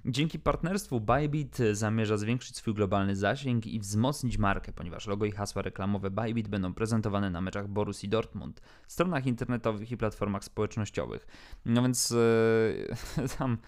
Dzięki 0.04 0.38
partnerstwu 0.38 1.00
Bybit 1.00 1.58
zamierza 1.72 2.16
zwiększyć 2.16 2.56
swój 2.56 2.74
globalny 2.74 3.16
zasięg 3.16 3.66
i 3.66 3.80
wzmocnić 3.80 4.38
markę, 4.38 4.72
ponieważ 4.72 5.06
logo 5.06 5.26
i 5.26 5.30
hasła 5.30 5.62
reklamowe 5.62 6.10
Bybit 6.10 6.48
będą 6.48 6.74
prezentowane 6.74 7.30
na 7.30 7.40
meczach 7.40 7.68
Borussii 7.68 8.08
Dortmund, 8.08 8.60
stronach 8.88 9.26
internetowych 9.26 9.90
i 9.92 9.96
platformach 9.96 10.44
społecznościowych. 10.44 11.26
No 11.64 11.82
więc 11.82 12.10
yy, 12.10 13.28
tam 13.38 13.58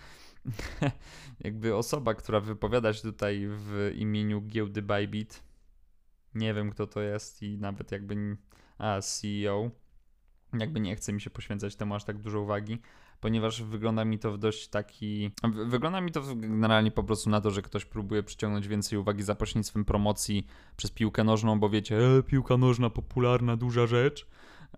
jakby 1.45 1.77
osoba, 1.77 2.15
która 2.15 2.41
wypowiada 2.41 2.93
się 2.93 3.03
tutaj 3.03 3.47
w 3.49 3.93
imieniu 3.97 4.41
giełdy 4.41 4.83
Bybit, 4.83 5.43
nie 6.35 6.55
wiem 6.55 6.71
kto 6.71 6.87
to 6.87 7.01
jest 7.01 7.43
i 7.43 7.59
nawet 7.59 7.93
jakby 7.93 8.37
a 8.79 9.01
CEO, 9.01 9.71
jakby 10.59 10.81
nie 10.81 10.97
chce 10.97 11.13
mi 11.13 11.21
się 11.21 11.31
poświęcać 11.31 11.77
temu 11.77 11.95
aż 11.95 12.05
tak 12.05 12.19
dużo 12.19 12.41
uwagi, 12.41 12.79
ponieważ 13.21 13.63
wygląda 13.63 14.05
mi 14.05 14.19
to 14.19 14.33
w 14.33 14.39
dość 14.39 14.69
taki. 14.69 15.31
Wygląda 15.67 16.01
mi 16.01 16.13
to 16.13 16.23
generalnie 16.37 16.91
po 16.91 17.05
prostu 17.05 17.31
na 17.31 17.41
to, 17.41 17.51
że 17.51 17.63
ktoś 17.63 17.85
próbuje 17.85 18.23
przyciągnąć 18.23 18.69
więcej 18.69 18.99
uwagi 18.99 19.23
za 19.23 19.35
pośrednictwem 19.35 19.85
promocji 19.85 20.47
przez 20.77 20.91
piłkę 20.91 21.25
nożną, 21.25 21.61
bo 21.61 21.71
wiecie, 21.71 21.99
e, 22.19 22.23
piłka 22.23 22.57
nożna, 22.57 22.91
popularna, 22.91 23.57
duża 23.57 23.87
rzecz. 23.87 24.27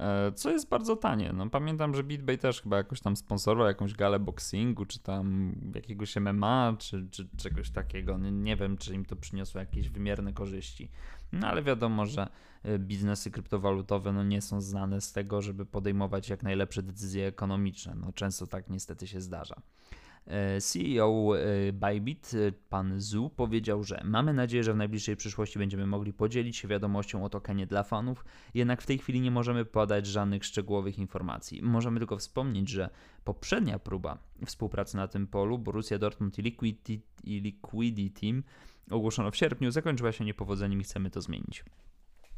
E, 0.01 0.33
co 0.33 0.51
jest 0.51 0.69
bardzo 0.69 0.97
tanie. 0.97 1.33
No, 1.33 1.51
pamiętam, 1.51 1.95
że 1.95 2.05
BitBay 2.05 2.39
też 2.39 2.63
chyba 2.63 2.77
jakoś 2.77 3.01
tam 3.01 3.17
sponsorował 3.17 3.67
jakąś 3.67 3.95
galę 3.95 4.21
boxingu, 4.21 4.87
czy 4.87 4.99
tam 4.99 5.55
jakiegoś 5.75 6.17
MMA, 6.17 6.77
czy, 6.79 7.09
czy 7.11 7.29
czegoś 7.37 7.71
takiego. 7.71 8.19
Nie, 8.19 8.33
nie 8.33 8.57
wiem, 8.57 8.77
czy 8.77 8.95
im 8.95 9.05
to 9.05 9.17
przyniosło 9.17 9.61
jakieś 9.61 9.89
wymierne 9.89 10.33
korzyści. 10.33 10.91
No 11.33 11.49
ale 11.49 11.63
wiadomo, 11.63 12.07
że 12.07 12.29
e, 12.63 12.79
biznesy 12.79 13.31
kryptowalutowe 13.31 14.13
no, 14.13 14.25
nie 14.25 14.43
są 14.43 14.61
znane 14.61 15.01
z 15.01 15.13
tego, 15.13 15.43
żeby 15.43 15.67
podejmować 15.67 16.29
jak 16.29 16.43
najlepsze 16.43 16.83
decyzje 16.83 17.27
ekonomiczne. 17.27 17.95
No, 17.95 18.13
często 18.13 18.47
tak 18.47 18.71
niestety 18.71 19.07
się 19.07 19.21
zdarza. 19.21 19.57
E, 20.27 20.61
CEO 20.61 21.37
e, 21.37 21.73
Bybit, 21.73 22.33
pan 22.69 23.01
Zu, 23.01 23.31
powiedział, 23.31 23.85
że 23.85 24.01
mamy 24.05 24.35
nadzieję, 24.35 24.65
że 24.65 24.73
w 24.73 24.77
najbliższej 24.77 25.17
przyszłości 25.17 25.59
będziemy 25.59 25.87
mogli 25.87 26.13
podzielić 26.13 26.57
się 26.57 26.69
wiadomością 26.69 27.25
o 27.25 27.29
tokenie 27.29 27.67
dla 27.67 27.83
fanów, 27.83 28.25
jednak 28.55 28.83
w 28.83 28.87
tej 28.87 28.99
chwili 28.99 29.21
nie 29.21 29.31
możemy 29.31 29.65
podać 29.65 30.07
żadnych 30.07 30.45
szczegółowych 30.45 30.99
informacji. 30.99 31.63
Możemy 31.63 31.99
tylko 31.99 32.17
wspomnieć, 32.17 32.69
że 32.69 32.91
poprzednia 33.25 33.79
próba 33.79 34.19
współpracy 34.47 34.97
na 34.97 35.09
tym 35.09 35.27
polu, 35.27 35.59
Borussia 35.59 35.99
Dortmund 35.99 36.39
i 36.39 36.43
Liquidity, 36.43 37.01
i 37.25 37.41
Liquidity 37.41 38.21
Team, 38.21 38.43
ogłoszono 38.91 39.31
w 39.31 39.37
sierpniu, 39.37 39.71
zakończyła 39.71 40.13
się 40.13 40.25
niepowodzeniem 40.25 40.81
i 40.81 40.85
chcemy 40.85 41.11
to 41.11 41.21
zmienić. 41.21 41.65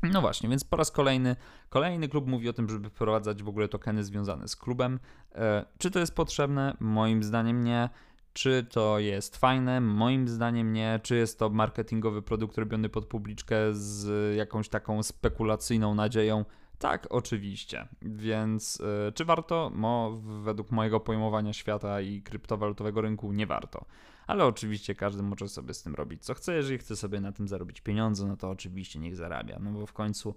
No 0.02 0.20
właśnie, 0.20 0.48
więc 0.48 0.64
po 0.64 0.76
raz 0.76 0.90
kolejny, 0.90 1.36
kolejny 1.68 2.08
klub 2.08 2.26
mówi 2.26 2.48
o 2.48 2.52
tym, 2.52 2.68
żeby 2.68 2.90
wprowadzać 2.90 3.42
w 3.42 3.48
ogóle 3.48 3.68
tokeny 3.68 4.04
związane 4.04 4.48
z 4.48 4.56
klubem. 4.56 5.00
E, 5.34 5.64
czy 5.78 5.90
to 5.90 5.98
jest 5.98 6.14
potrzebne? 6.14 6.76
Moim 6.80 7.22
zdaniem 7.22 7.64
nie. 7.64 7.88
Czy 8.32 8.66
to 8.70 8.98
jest 8.98 9.36
fajne? 9.36 9.80
Moim 9.80 10.28
zdaniem 10.28 10.72
nie. 10.72 11.00
Czy 11.02 11.16
jest 11.16 11.38
to 11.38 11.50
marketingowy 11.50 12.22
produkt 12.22 12.58
robiony 12.58 12.88
pod 12.88 13.06
publiczkę 13.06 13.56
z 13.72 14.36
jakąś 14.36 14.68
taką 14.68 15.02
spekulacyjną 15.02 15.94
nadzieją? 15.94 16.44
Tak, 16.78 17.06
oczywiście. 17.10 17.88
Więc 18.02 18.80
y, 18.80 19.12
czy 19.14 19.24
warto? 19.24 19.70
Mo, 19.74 20.10
według 20.44 20.70
mojego 20.70 21.00
pojmowania 21.00 21.52
świata 21.52 22.00
i 22.00 22.22
kryptowalutowego 22.22 23.00
rynku 23.00 23.32
nie 23.32 23.46
warto. 23.46 23.84
Ale 24.26 24.44
oczywiście 24.44 24.94
każdy 24.94 25.22
może 25.22 25.48
sobie 25.48 25.74
z 25.74 25.82
tym 25.82 25.94
robić 25.94 26.24
co 26.24 26.34
chce. 26.34 26.54
Jeżeli 26.54 26.78
chce 26.78 26.96
sobie 26.96 27.20
na 27.20 27.32
tym 27.32 27.48
zarobić 27.48 27.80
pieniądze, 27.80 28.26
no 28.26 28.36
to 28.36 28.50
oczywiście 28.50 28.98
niech 28.98 29.16
zarabia. 29.16 29.58
No 29.58 29.72
bo 29.72 29.86
w 29.86 29.92
końcu, 29.92 30.34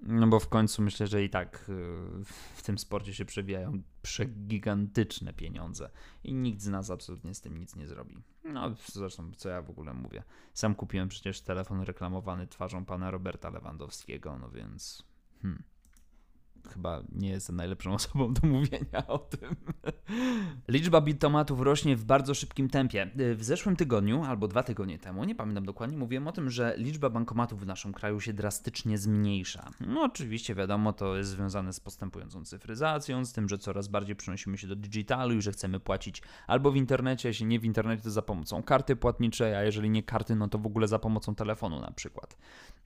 no 0.00 0.26
bo 0.26 0.40
w 0.40 0.48
końcu 0.48 0.82
myślę, 0.82 1.06
że 1.06 1.24
i 1.24 1.30
tak 1.30 1.68
y, 1.68 2.24
w 2.54 2.62
tym 2.62 2.78
sporcie 2.78 3.14
się 3.14 3.24
przewijają 3.24 3.82
przegigantyczne 4.02 5.32
pieniądze 5.32 5.90
i 6.24 6.34
nikt 6.34 6.60
z 6.60 6.68
nas 6.68 6.90
absolutnie 6.90 7.34
z 7.34 7.40
tym 7.40 7.58
nic 7.58 7.76
nie 7.76 7.86
zrobi. 7.86 8.22
No 8.44 8.74
zresztą, 8.92 9.32
co 9.36 9.48
ja 9.48 9.62
w 9.62 9.70
ogóle 9.70 9.94
mówię. 9.94 10.22
Sam 10.54 10.74
kupiłem 10.74 11.08
przecież 11.08 11.40
telefon 11.40 11.80
reklamowany 11.80 12.46
twarzą 12.46 12.84
pana 12.84 13.10
Roberta 13.10 13.50
Lewandowskiego, 13.50 14.38
no 14.38 14.50
więc 14.50 15.06
Hmm. 15.42 15.62
Chyba 16.72 17.02
nie 17.12 17.28
jestem 17.28 17.56
najlepszą 17.56 17.94
osobą 18.00 18.34
do 18.34 18.48
mówienia 18.48 19.06
o 19.08 19.18
tym. 19.18 19.56
Liczba 20.68 21.00
bitomatów 21.00 21.60
rośnie 21.60 21.96
w 21.96 22.04
bardzo 22.04 22.34
szybkim 22.34 22.68
tempie. 22.68 23.10
W 23.34 23.44
zeszłym 23.44 23.76
tygodniu, 23.76 24.24
albo 24.24 24.48
dwa 24.48 24.62
tygodnie 24.62 24.98
temu, 24.98 25.24
nie 25.24 25.34
pamiętam 25.34 25.64
dokładnie, 25.64 25.96
mówiłem 25.96 26.28
o 26.28 26.32
tym, 26.32 26.50
że 26.50 26.74
liczba 26.78 27.10
bankomatów 27.10 27.60
w 27.60 27.66
naszym 27.66 27.92
kraju 27.92 28.20
się 28.20 28.32
drastycznie 28.32 28.98
zmniejsza. 28.98 29.70
No 29.80 30.02
oczywiście 30.02 30.54
wiadomo, 30.54 30.92
to 30.92 31.16
jest 31.16 31.30
związane 31.30 31.72
z 31.72 31.80
postępującą 31.80 32.44
cyfryzacją, 32.44 33.24
z 33.24 33.32
tym, 33.32 33.48
że 33.48 33.58
coraz 33.58 33.88
bardziej 33.88 34.16
przenosimy 34.16 34.58
się 34.58 34.66
do 34.66 34.76
digitalu 34.76 35.34
i 35.34 35.42
że 35.42 35.52
chcemy 35.52 35.80
płacić 35.80 36.22
albo 36.46 36.70
w 36.70 36.76
internecie, 36.76 37.28
jeśli 37.28 37.46
nie 37.46 37.60
w 37.60 37.64
internecie, 37.64 38.02
to 38.02 38.10
za 38.10 38.22
pomocą 38.22 38.62
karty 38.62 38.96
płatniczej, 38.96 39.54
a 39.54 39.62
jeżeli 39.62 39.90
nie 39.90 40.02
karty, 40.02 40.36
no 40.36 40.48
to 40.48 40.58
w 40.58 40.66
ogóle 40.66 40.88
za 40.88 40.98
pomocą 40.98 41.34
telefonu 41.34 41.80
na 41.80 41.90
przykład. 41.90 42.36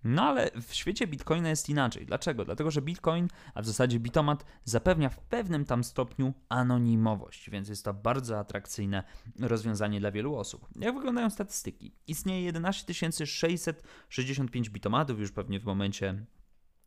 No 0.05 0.23
ale 0.23 0.51
w 0.63 0.75
świecie 0.75 1.07
Bitcoina 1.07 1.49
jest 1.49 1.69
inaczej. 1.69 2.07
Dlaczego? 2.07 2.45
Dlatego, 2.45 2.71
że 2.71 2.83
Bitcoin, 2.83 3.29
a 3.55 3.63
w 3.63 3.67
zasadzie 3.71 4.01
Bitomat, 4.01 4.45
zapewnia 4.65 5.09
w 5.09 5.19
pewnym 5.19 5.65
tam 5.65 5.85
stopniu 5.85 6.35
anonimowość, 6.49 7.51
więc 7.51 7.69
jest 7.69 7.85
to 7.85 7.95
bardzo 7.95 8.39
atrakcyjne 8.39 9.05
rozwiązanie 9.41 10.01
dla 10.01 10.11
wielu 10.11 10.37
osób. 10.37 10.69
Jak 10.77 10.95
wyglądają 10.95 11.31
statystyki? 11.31 11.95
Istnieje 12.07 12.45
11 12.45 12.95
665 12.95 14.71
bitomatów 14.71 15.21
już 15.21 15.33
pewnie 15.33 15.61
w 15.61 15.65
momencie 15.65 16.27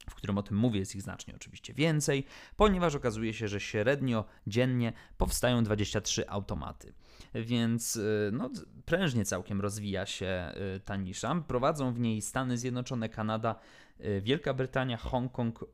w 0.09 0.15
którym 0.15 0.37
o 0.37 0.43
tym 0.43 0.57
mówię, 0.57 0.79
jest 0.79 0.95
ich 0.95 1.01
znacznie 1.01 1.35
oczywiście 1.35 1.73
więcej, 1.73 2.25
ponieważ 2.55 2.95
okazuje 2.95 3.33
się, 3.33 3.47
że 3.47 3.59
średnio 3.59 4.25
dziennie 4.47 4.93
powstają 5.17 5.63
23 5.63 6.29
automaty. 6.29 6.93
Więc 7.33 7.95
y, 7.95 8.29
no, 8.33 8.49
prężnie 8.85 9.25
całkiem 9.25 9.61
rozwija 9.61 10.05
się 10.05 10.51
y, 10.75 10.79
ta 10.79 10.95
nisza. 10.95 11.43
Prowadzą 11.47 11.93
w 11.93 11.99
niej 11.99 12.21
Stany 12.21 12.57
Zjednoczone, 12.57 13.09
Kanada, 13.09 13.55
y, 13.99 14.21
Wielka 14.21 14.53
Brytania, 14.53 14.97
Hongkong 14.97 15.65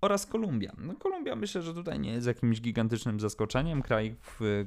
oraz 0.00 0.26
Kolumbia. 0.26 0.72
No, 0.78 0.94
Kolumbia 0.94 1.36
myślę, 1.36 1.62
że 1.62 1.74
tutaj 1.74 2.00
nie 2.00 2.12
jest 2.12 2.26
jakimś 2.26 2.60
gigantycznym 2.60 3.20
zaskoczeniem. 3.20 3.82
Kraj, 3.82 4.16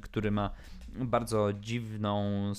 który 0.02 0.32
ma 0.32 0.50
bardzo 0.96 1.54
dziwną 1.54 2.54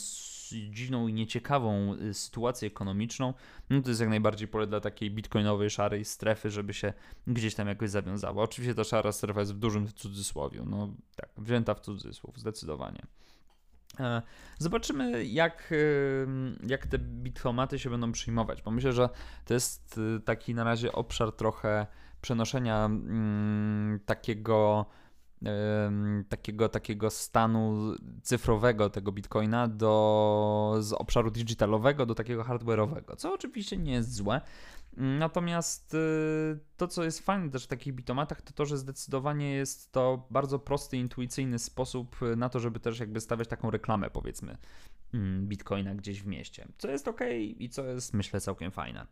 dziwną 0.71 1.09
i 1.09 1.13
nieciekawą 1.13 1.95
y, 1.95 2.15
sytuację 2.15 2.67
ekonomiczną, 2.67 3.35
no 3.71 3.83
to 3.83 3.89
jest 3.89 4.01
jak 4.01 4.11
najbardziej 4.11 4.49
pole 4.49 4.67
dla 4.67 4.81
takiej 4.81 5.11
bitcoinowej 5.11 5.71
szarej 5.71 6.05
strefy, 6.05 6.51
żeby 6.51 6.75
się 6.75 6.93
gdzieś 7.27 7.55
tam 7.55 7.69
jakoś 7.69 7.91
zawiązała. 7.91 8.43
Oczywiście 8.43 8.75
ta 8.75 8.85
szara 8.85 9.13
strefa 9.13 9.41
jest 9.41 9.55
w 9.55 9.59
dużym 9.59 9.89
cudzysłowie, 9.89 10.63
no 10.67 10.95
tak, 11.17 11.29
wzięta 11.39 11.75
w 11.75 11.81
cudzysłów, 11.81 12.39
zdecydowanie. 12.39 13.03
E, 14.01 14.23
zobaczymy, 14.59 15.25
jak, 15.25 15.75
jak 16.67 16.87
te 16.87 16.99
bitcomaty 16.99 17.79
się 17.79 17.91
będą 17.91 18.13
przyjmować, 18.13 18.63
bo 18.63 18.71
myślę, 18.71 18.93
że 18.93 19.09
to 19.45 19.55
jest 19.55 19.99
y, 19.99 20.21
taki 20.21 20.55
na 20.55 20.65
razie 20.65 20.93
obszar 20.93 21.33
trochę 21.33 21.87
przenoszenia 22.21 22.85
mm, 22.85 24.01
takiego 24.07 24.87
takiego, 26.29 26.69
takiego 26.69 27.11
stanu 27.11 27.95
cyfrowego 28.23 28.91
tego 28.91 29.13
bitcoina 29.13 29.69
do, 29.69 30.77
z 30.81 30.93
obszaru 30.93 31.31
digitalowego 31.31 32.07
do 32.07 32.15
takiego 32.15 32.43
hardware'owego, 32.43 33.17
co 33.17 33.35
oczywiście 33.35 33.77
nie 33.77 33.93
jest 33.93 34.15
złe. 34.15 34.41
Natomiast 34.97 35.95
y, 35.95 35.99
to, 36.77 36.89
co 36.89 37.05
jest 37.05 37.21
fajne 37.21 37.51
też 37.51 37.65
w 37.65 37.67
takich 37.67 37.95
bitomatach, 37.95 38.43
to 38.43 38.53
to, 38.53 38.67
że 38.67 38.79
zdecydowanie 38.79 39.53
jest 39.53 39.93
to 39.93 40.27
bardzo 40.31 40.59
prosty, 40.59 40.97
intuicyjny 40.97 41.59
sposób 41.59 42.17
na 42.37 42.49
to, 42.49 42.61
żeby 42.61 42.81
też 42.81 43.01
jakby 43.01 43.21
stawiać 43.21 43.49
taką 43.49 43.71
reklamę, 43.71 44.11
powiedzmy, 44.11 44.57
mm, 45.15 45.49
bitcoina 45.49 45.95
gdzieś 45.95 46.23
w 46.23 46.27
mieście. 46.27 46.69
Co 46.79 46.89
jest 46.91 47.09
ok 47.09 47.21
i 47.59 47.69
co 47.69 47.85
jest, 47.85 48.15
myślę, 48.15 48.41
całkiem 48.41 48.71
fajne. 48.71 49.07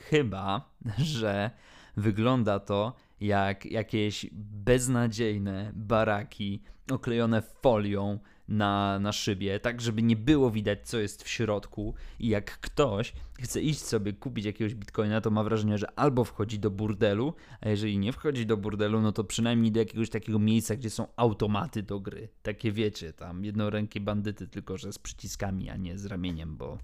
Chyba, 0.00 0.70
że 0.98 1.50
wygląda 1.96 2.60
to 2.60 2.94
jak 3.20 3.66
jakieś 3.66 4.26
beznadziejne 4.32 5.72
baraki 5.74 6.62
oklejone 6.90 7.42
folią 7.42 8.18
na, 8.50 8.98
na 8.98 9.12
szybie, 9.12 9.60
tak 9.60 9.80
żeby 9.80 10.02
nie 10.02 10.16
było 10.16 10.50
widać, 10.50 10.88
co 10.88 10.98
jest 10.98 11.22
w 11.22 11.28
środku. 11.28 11.94
I 12.18 12.28
jak 12.28 12.60
ktoś 12.60 13.12
chce 13.40 13.62
iść 13.62 13.80
sobie 13.80 14.12
kupić 14.12 14.44
jakiegoś 14.44 14.74
bitcoina, 14.74 15.20
to 15.20 15.30
ma 15.30 15.44
wrażenie, 15.44 15.78
że 15.78 15.98
albo 15.98 16.24
wchodzi 16.24 16.58
do 16.58 16.70
burdelu, 16.70 17.34
a 17.60 17.68
jeżeli 17.68 17.98
nie 17.98 18.12
wchodzi 18.12 18.46
do 18.46 18.56
burdelu, 18.56 19.00
no 19.00 19.12
to 19.12 19.24
przynajmniej 19.24 19.72
do 19.72 19.80
jakiegoś 19.80 20.10
takiego 20.10 20.38
miejsca, 20.38 20.76
gdzie 20.76 20.90
są 20.90 21.06
automaty 21.16 21.82
do 21.82 22.00
gry. 22.00 22.28
Takie 22.42 22.72
wiecie, 22.72 23.12
tam 23.12 23.44
jednorękie 23.44 24.00
bandyty, 24.00 24.48
tylko 24.48 24.78
że 24.78 24.92
z 24.92 24.98
przyciskami, 24.98 25.70
a 25.70 25.76
nie 25.76 25.98
z 25.98 26.06
ramieniem, 26.06 26.56
bo, 26.56 26.78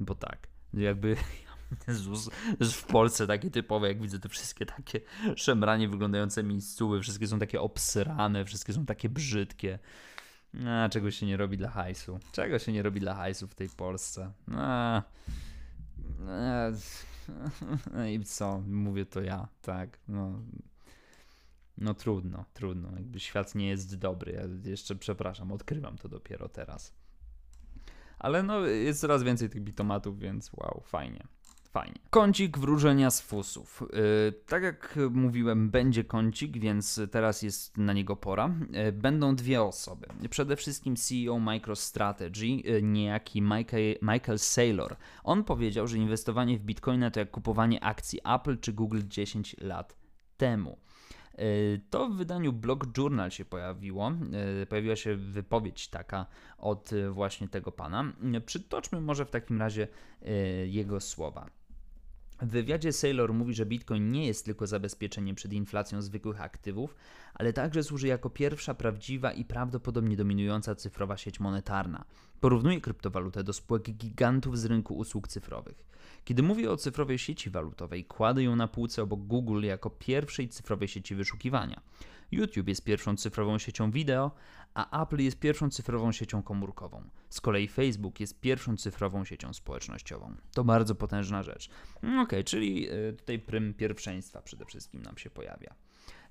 bo 0.00 0.14
tak. 0.14 0.48
Jakby 0.74 1.16
Jezus, 1.88 2.30
w 2.60 2.84
Polsce 2.84 3.26
takie 3.26 3.50
typowe, 3.50 3.88
jak 3.88 4.02
widzę 4.02 4.18
te 4.18 4.28
wszystkie 4.28 4.66
takie 4.66 5.00
szemranie 5.36 5.88
wyglądające 5.88 6.42
miejscówy, 6.42 7.00
wszystkie 7.00 7.26
są 7.26 7.38
takie 7.38 7.60
obsrane, 7.60 8.44
wszystkie 8.44 8.72
są 8.72 8.86
takie 8.86 9.08
brzydkie. 9.08 9.78
A, 10.66 10.88
czego 10.88 11.10
się 11.10 11.26
nie 11.26 11.36
robi 11.36 11.56
dla 11.56 11.70
hajsu? 11.70 12.18
Czego 12.32 12.58
się 12.58 12.72
nie 12.72 12.82
robi 12.82 13.00
dla 13.00 13.14
hajsu 13.14 13.48
w 13.48 13.54
tej 13.54 13.68
Polsce? 13.68 14.32
A, 14.56 15.02
a, 17.94 18.06
i 18.06 18.24
co? 18.24 18.62
Mówię 18.66 19.06
to 19.06 19.20
ja, 19.20 19.48
tak. 19.62 19.98
No, 20.08 20.42
no 21.78 21.94
trudno, 21.94 22.44
trudno. 22.52 22.90
Jakby 22.96 23.20
świat 23.20 23.54
nie 23.54 23.68
jest 23.68 23.98
dobry. 23.98 24.32
Ja 24.32 24.70
jeszcze 24.70 24.96
przepraszam, 24.96 25.52
odkrywam 25.52 25.98
to 25.98 26.08
dopiero 26.08 26.48
teraz. 26.48 26.94
Ale 28.18 28.42
no, 28.42 28.60
jest 28.60 29.00
coraz 29.00 29.22
więcej 29.22 29.50
tych 29.50 29.62
bitomatów, 29.62 30.18
więc 30.18 30.52
wow, 30.52 30.82
fajnie. 30.86 31.26
Fajnie. 31.72 31.98
Kącik 32.10 32.58
wróżenia 32.58 33.10
z 33.10 33.20
fusów. 33.20 33.82
Yy, 33.92 34.32
tak 34.46 34.62
jak 34.62 34.98
mówiłem, 35.10 35.70
będzie 35.70 36.04
kącik, 36.04 36.58
więc 36.58 37.00
teraz 37.10 37.42
jest 37.42 37.78
na 37.78 37.92
niego 37.92 38.16
pora. 38.16 38.50
Yy, 38.70 38.92
będą 38.92 39.36
dwie 39.36 39.62
osoby. 39.62 40.06
Przede 40.30 40.56
wszystkim 40.56 40.96
CEO 40.96 41.40
MicroStrategy, 41.40 42.46
yy, 42.46 42.82
niejaki 42.82 43.42
Michael, 43.42 43.96
Michael 44.02 44.38
Saylor. 44.38 44.96
On 45.24 45.44
powiedział, 45.44 45.86
że 45.86 45.98
inwestowanie 45.98 46.58
w 46.58 46.62
bitcoina 46.62 47.10
to 47.10 47.20
jak 47.20 47.30
kupowanie 47.30 47.84
akcji 47.84 48.20
Apple 48.24 48.58
czy 48.58 48.72
Google 48.72 49.00
10 49.08 49.56
lat 49.60 49.96
temu. 50.36 50.78
To 51.90 52.08
w 52.08 52.16
wydaniu 52.16 52.52
Blog 52.52 52.98
Journal 52.98 53.30
się 53.30 53.44
pojawiło. 53.44 54.12
Pojawiła 54.68 54.96
się 54.96 55.16
wypowiedź 55.16 55.88
taka 55.88 56.26
od 56.58 56.90
właśnie 57.10 57.48
tego 57.48 57.72
pana. 57.72 58.12
Przytoczmy 58.46 59.00
może 59.00 59.24
w 59.24 59.30
takim 59.30 59.60
razie 59.60 59.88
jego 60.66 61.00
słowa. 61.00 61.50
W 62.42 62.46
wywiadzie 62.46 62.92
Saylor 62.92 63.34
mówi, 63.34 63.54
że 63.54 63.66
Bitcoin 63.66 64.12
nie 64.12 64.26
jest 64.26 64.44
tylko 64.44 64.66
zabezpieczeniem 64.66 65.36
przed 65.36 65.52
inflacją 65.52 66.02
zwykłych 66.02 66.40
aktywów, 66.40 66.94
ale 67.34 67.52
także 67.52 67.82
służy 67.82 68.06
jako 68.06 68.30
pierwsza 68.30 68.74
prawdziwa 68.74 69.32
i 69.32 69.44
prawdopodobnie 69.44 70.16
dominująca 70.16 70.74
cyfrowa 70.74 71.16
sieć 71.16 71.40
monetarna. 71.40 72.04
Porównuje 72.40 72.80
kryptowalutę 72.80 73.44
do 73.44 73.52
spółek 73.52 73.82
gigantów 73.82 74.58
z 74.58 74.64
rynku 74.64 74.96
usług 74.96 75.28
cyfrowych. 75.28 75.84
Kiedy 76.24 76.42
mówię 76.42 76.70
o 76.70 76.76
cyfrowej 76.76 77.18
sieci 77.18 77.50
walutowej, 77.50 78.04
kładę 78.04 78.42
ją 78.42 78.56
na 78.56 78.68
półce 78.68 79.02
obok 79.02 79.20
Google 79.20 79.64
jako 79.64 79.90
pierwszej 79.90 80.48
cyfrowej 80.48 80.88
sieci 80.88 81.14
wyszukiwania. 81.14 81.80
YouTube 82.32 82.68
jest 82.68 82.84
pierwszą 82.84 83.16
cyfrową 83.16 83.58
siecią 83.58 83.90
wideo, 83.90 84.30
a 84.78 85.02
Apple 85.02 85.18
jest 85.18 85.38
pierwszą 85.38 85.70
cyfrową 85.70 86.12
siecią 86.12 86.42
komórkową. 86.42 87.02
Z 87.28 87.40
kolei 87.40 87.68
Facebook 87.68 88.20
jest 88.20 88.40
pierwszą 88.40 88.76
cyfrową 88.76 89.24
siecią 89.24 89.52
społecznościową. 89.52 90.34
To 90.54 90.64
bardzo 90.64 90.94
potężna 90.94 91.42
rzecz. 91.42 91.70
Mm, 92.02 92.18
ok, 92.18 92.32
czyli 92.44 92.88
e, 92.88 93.12
tutaj 93.12 93.38
prym 93.38 93.74
pierwszeństwa 93.74 94.42
przede 94.42 94.64
wszystkim 94.64 95.02
nam 95.02 95.18
się 95.18 95.30
pojawia. 95.30 95.74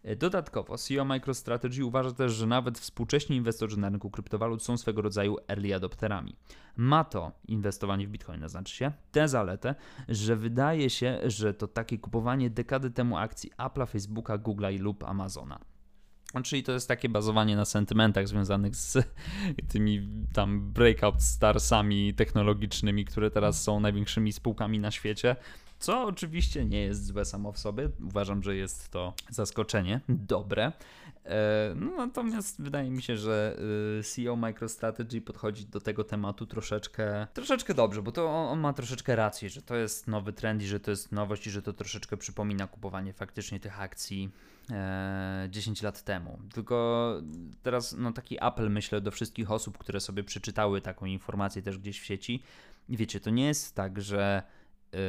E, 0.03 0.15
dodatkowo 0.15 0.77
CEO 0.77 1.05
MicroStrategy 1.05 1.85
uważa 1.85 2.11
też, 2.11 2.33
że 2.33 2.47
nawet 2.47 2.79
współcześni 2.79 3.35
inwestorzy 3.35 3.79
na 3.79 3.89
rynku 3.89 4.09
kryptowalut 4.09 4.63
są 4.63 4.77
swego 4.77 5.01
rodzaju 5.01 5.37
early 5.47 5.75
adopterami. 5.75 6.35
Ma 6.77 7.03
to 7.03 7.31
inwestowanie 7.47 8.07
w 8.07 8.09
Bitcoin, 8.09 8.49
znaczy 8.49 8.75
się 8.75 8.91
tę 9.11 9.27
zaletę, 9.27 9.75
że 10.07 10.35
wydaje 10.35 10.89
się, 10.89 11.19
że 11.25 11.53
to 11.53 11.67
takie 11.67 11.97
kupowanie 11.97 12.49
dekady 12.49 12.91
temu 12.91 13.17
akcji 13.17 13.51
Apple'a, 13.57 13.87
Facebooka, 13.87 14.37
Google'a 14.37 14.79
lub 14.79 15.03
Amazona. 15.03 15.59
No, 16.37 16.43
czyli 16.43 16.63
to 16.63 16.71
jest 16.71 16.87
takie 16.87 17.09
bazowanie 17.09 17.55
na 17.55 17.65
sentymentach 17.65 18.27
związanych 18.27 18.75
z 18.75 18.97
tymi 19.71 20.09
tam 20.33 20.71
breakout 20.71 21.23
starsami 21.23 22.13
technologicznymi, 22.13 23.05
które 23.05 23.31
teraz 23.31 23.63
są 23.63 23.79
największymi 23.79 24.33
spółkami 24.33 24.79
na 24.79 24.91
świecie. 24.91 25.35
Co 25.79 26.03
oczywiście 26.03 26.65
nie 26.65 26.81
jest 26.81 27.05
złe 27.05 27.25
samo 27.25 27.51
w 27.51 27.59
sobie. 27.59 27.89
Uważam, 28.07 28.43
że 28.43 28.55
jest 28.55 28.89
to 28.89 29.13
zaskoczenie 29.29 30.01
dobre. 30.09 30.71
E, 31.27 31.73
no, 31.75 31.91
natomiast 31.97 32.61
wydaje 32.61 32.89
mi 32.89 33.01
się, 33.01 33.17
że 33.17 33.57
y, 33.99 34.03
CEO 34.03 34.37
MicroStrategy 34.37 35.21
podchodzi 35.21 35.65
do 35.65 35.81
tego 35.81 36.03
tematu 36.03 36.45
troszeczkę, 36.45 37.27
troszeczkę 37.33 37.73
dobrze, 37.73 38.01
bo 38.01 38.11
to 38.11 38.27
on, 38.27 38.59
ma 38.59 38.73
troszeczkę 38.73 39.15
rację, 39.15 39.49
że 39.49 39.61
to 39.61 39.75
jest 39.75 40.07
nowy 40.07 40.33
trend 40.33 40.63
i 40.63 40.67
że 40.67 40.79
to 40.79 40.91
jest 40.91 41.11
nowość 41.11 41.47
i 41.47 41.51
że 41.51 41.61
to 41.61 41.73
troszeczkę 41.73 42.17
przypomina 42.17 42.67
kupowanie 42.67 43.13
faktycznie 43.13 43.59
tych 43.59 43.81
akcji 43.81 44.31
10 45.49 45.81
e, 45.81 45.85
lat 45.85 46.03
temu. 46.03 46.39
Tylko 46.53 47.15
teraz 47.63 47.95
no, 47.97 48.11
taki 48.11 48.39
apel 48.39 48.71
myślę 48.71 49.01
do 49.01 49.11
wszystkich 49.11 49.51
osób, 49.51 49.77
które 49.77 49.99
sobie 49.99 50.23
przeczytały 50.23 50.81
taką 50.81 51.05
informację 51.05 51.61
też 51.61 51.77
gdzieś 51.77 51.99
w 51.99 52.05
sieci. 52.05 52.43
Wiecie, 52.89 53.19
to 53.19 53.29
nie 53.29 53.45
jest 53.45 53.75
tak, 53.75 54.01
że 54.01 54.43
yy, 54.93 54.99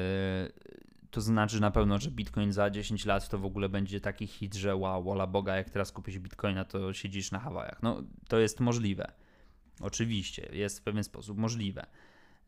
to 1.11 1.21
znaczy 1.21 1.61
na 1.61 1.71
pewno, 1.71 1.99
że 1.99 2.11
Bitcoin 2.11 2.53
za 2.53 2.71
10 2.71 3.07
lat 3.07 3.29
to 3.29 3.39
w 3.39 3.45
ogóle 3.45 3.69
będzie 3.69 4.01
taki 4.01 4.27
hit, 4.27 4.55
że 4.55 4.77
wow, 4.77 5.03
wola 5.03 5.27
Boga, 5.27 5.57
jak 5.57 5.71
teraz 5.71 5.93
kupisz 5.93 6.19
Bitcoina, 6.19 6.65
to 6.65 6.93
siedzisz 6.93 7.31
na 7.31 7.39
Hawajach. 7.39 7.83
No, 7.83 8.03
to 8.29 8.39
jest 8.39 8.61
możliwe. 8.61 9.13
Oczywiście, 9.81 10.49
jest 10.53 10.81
w 10.81 10.83
pewien 10.83 11.05
sposób 11.05 11.39
możliwe. 11.39 11.87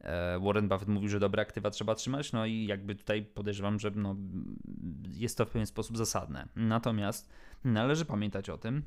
E, 0.00 0.38
Warren 0.40 0.68
Buffett 0.68 0.88
mówił, 0.88 1.08
że 1.08 1.20
dobre 1.20 1.42
aktywa 1.42 1.70
trzeba 1.70 1.94
trzymać, 1.94 2.32
no 2.32 2.46
i 2.46 2.66
jakby 2.66 2.94
tutaj 2.94 3.22
podejrzewam, 3.22 3.80
że 3.80 3.90
no, 3.90 4.16
jest 5.12 5.38
to 5.38 5.46
w 5.46 5.50
pewien 5.50 5.66
sposób 5.66 5.96
zasadne. 5.96 6.48
Natomiast 6.56 7.28
należy 7.64 8.04
pamiętać 8.04 8.50
o 8.50 8.58
tym, 8.58 8.82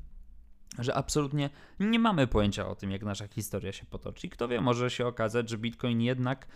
że 0.78 0.94
absolutnie 0.94 1.50
nie 1.80 1.98
mamy 1.98 2.26
pojęcia 2.26 2.68
o 2.68 2.74
tym, 2.74 2.90
jak 2.90 3.02
nasza 3.02 3.28
historia 3.28 3.72
się 3.72 3.86
potoczy. 3.86 4.28
Kto 4.28 4.48
wie, 4.48 4.60
może 4.60 4.90
się 4.90 5.06
okazać, 5.06 5.50
że 5.50 5.58
Bitcoin 5.58 6.00
jednak 6.00 6.46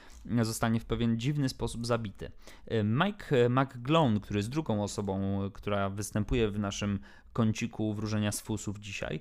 zostanie 0.42 0.80
w 0.80 0.84
pewien 0.84 1.18
dziwny 1.20 1.48
sposób 1.48 1.86
zabity. 1.86 2.30
Mike 2.84 3.48
McGlone, 3.48 4.20
który 4.20 4.38
jest 4.38 4.50
drugą 4.50 4.82
osobą, 4.82 5.40
która 5.54 5.90
występuje 5.90 6.50
w 6.50 6.58
naszym 6.58 7.00
kąciku 7.32 7.94
wróżenia 7.94 8.32
z 8.32 8.40
fusów 8.40 8.78
dzisiaj, 8.78 9.20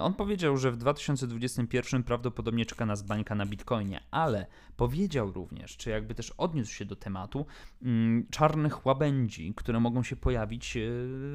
on 0.00 0.14
powiedział, 0.14 0.56
że 0.56 0.72
w 0.72 0.76
2021 0.76 2.02
prawdopodobnie 2.02 2.66
czeka 2.66 2.86
nas 2.86 3.02
bańka 3.02 3.34
na 3.34 3.46
Bitcoinie, 3.46 4.00
ale 4.10 4.46
powiedział 4.76 5.32
również, 5.32 5.76
czy 5.76 5.90
jakby 5.90 6.14
też 6.14 6.30
odniósł 6.30 6.72
się 6.72 6.84
do 6.84 6.96
tematu 6.96 7.46
mm, 7.82 8.26
czarnych 8.30 8.86
łabędzi, 8.86 9.54
które 9.56 9.80
mogą 9.80 10.02
się 10.02 10.16
pojawić 10.16 10.76
e, 10.76 10.80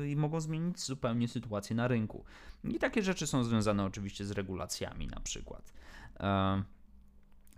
i 0.10 0.16
mogą 0.16 0.40
zmienić 0.40 0.80
zupełnie 0.80 1.28
sytuację 1.28 1.76
na 1.76 1.88
rynku. 1.88 2.24
I 2.64 2.80
takie 2.80 3.04
rzeczy 3.04 3.28
są 3.28 3.44
związane 3.44 3.86
oczywiście 3.86 4.26
z 4.26 4.32
regulacjami 4.32 5.08
na 5.08 5.20
przykład. 5.20 5.74
E, 6.20 6.64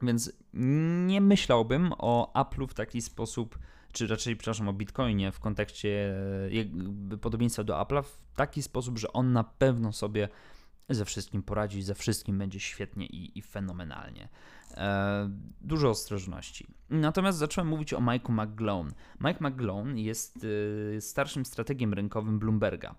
więc 0.02 0.32
nie 1.08 1.22
myślałbym 1.22 1.94
o 1.98 2.32
Apple'u 2.36 2.68
w 2.68 2.74
taki 2.74 3.02
sposób, 3.02 3.60
czy 3.92 4.08
raczej, 4.08 4.36
przepraszam, 4.36 4.68
o 4.68 4.74
Bitcoinie 4.74 5.32
w 5.32 5.40
kontekście 5.40 6.16
e, 7.12 7.18
podobieństwa 7.18 7.64
do 7.64 7.74
Apple'a 7.74 8.04
w 8.04 8.20
taki 8.36 8.62
sposób, 8.62 8.98
że 8.98 9.14
on 9.14 9.34
na 9.34 9.44
pewno 9.44 9.94
sobie 9.94 10.30
ze 10.90 11.06
wszystkim 11.06 11.44
poradzi, 11.44 11.82
ze 11.82 11.96
wszystkim 11.96 12.38
będzie 12.38 12.60
świetnie 12.60 13.06
i, 13.06 13.40
i 13.40 13.42
fenomenalnie. 13.42 14.30
E, 14.78 15.30
dużo 15.62 15.90
ostrożności. 15.90 16.68
Natomiast 16.90 17.38
zacząłem 17.38 17.68
mówić 17.68 17.94
o 17.94 18.00
Mike'u 18.00 18.32
McGlone. 18.32 18.92
Mike 19.22 19.50
McGlone 19.50 20.02
jest 20.02 20.44
y, 20.44 20.98
starszym 21.02 21.46
strategiem 21.46 21.94
rynkowym 21.94 22.40
Bloomberga. 22.40 22.96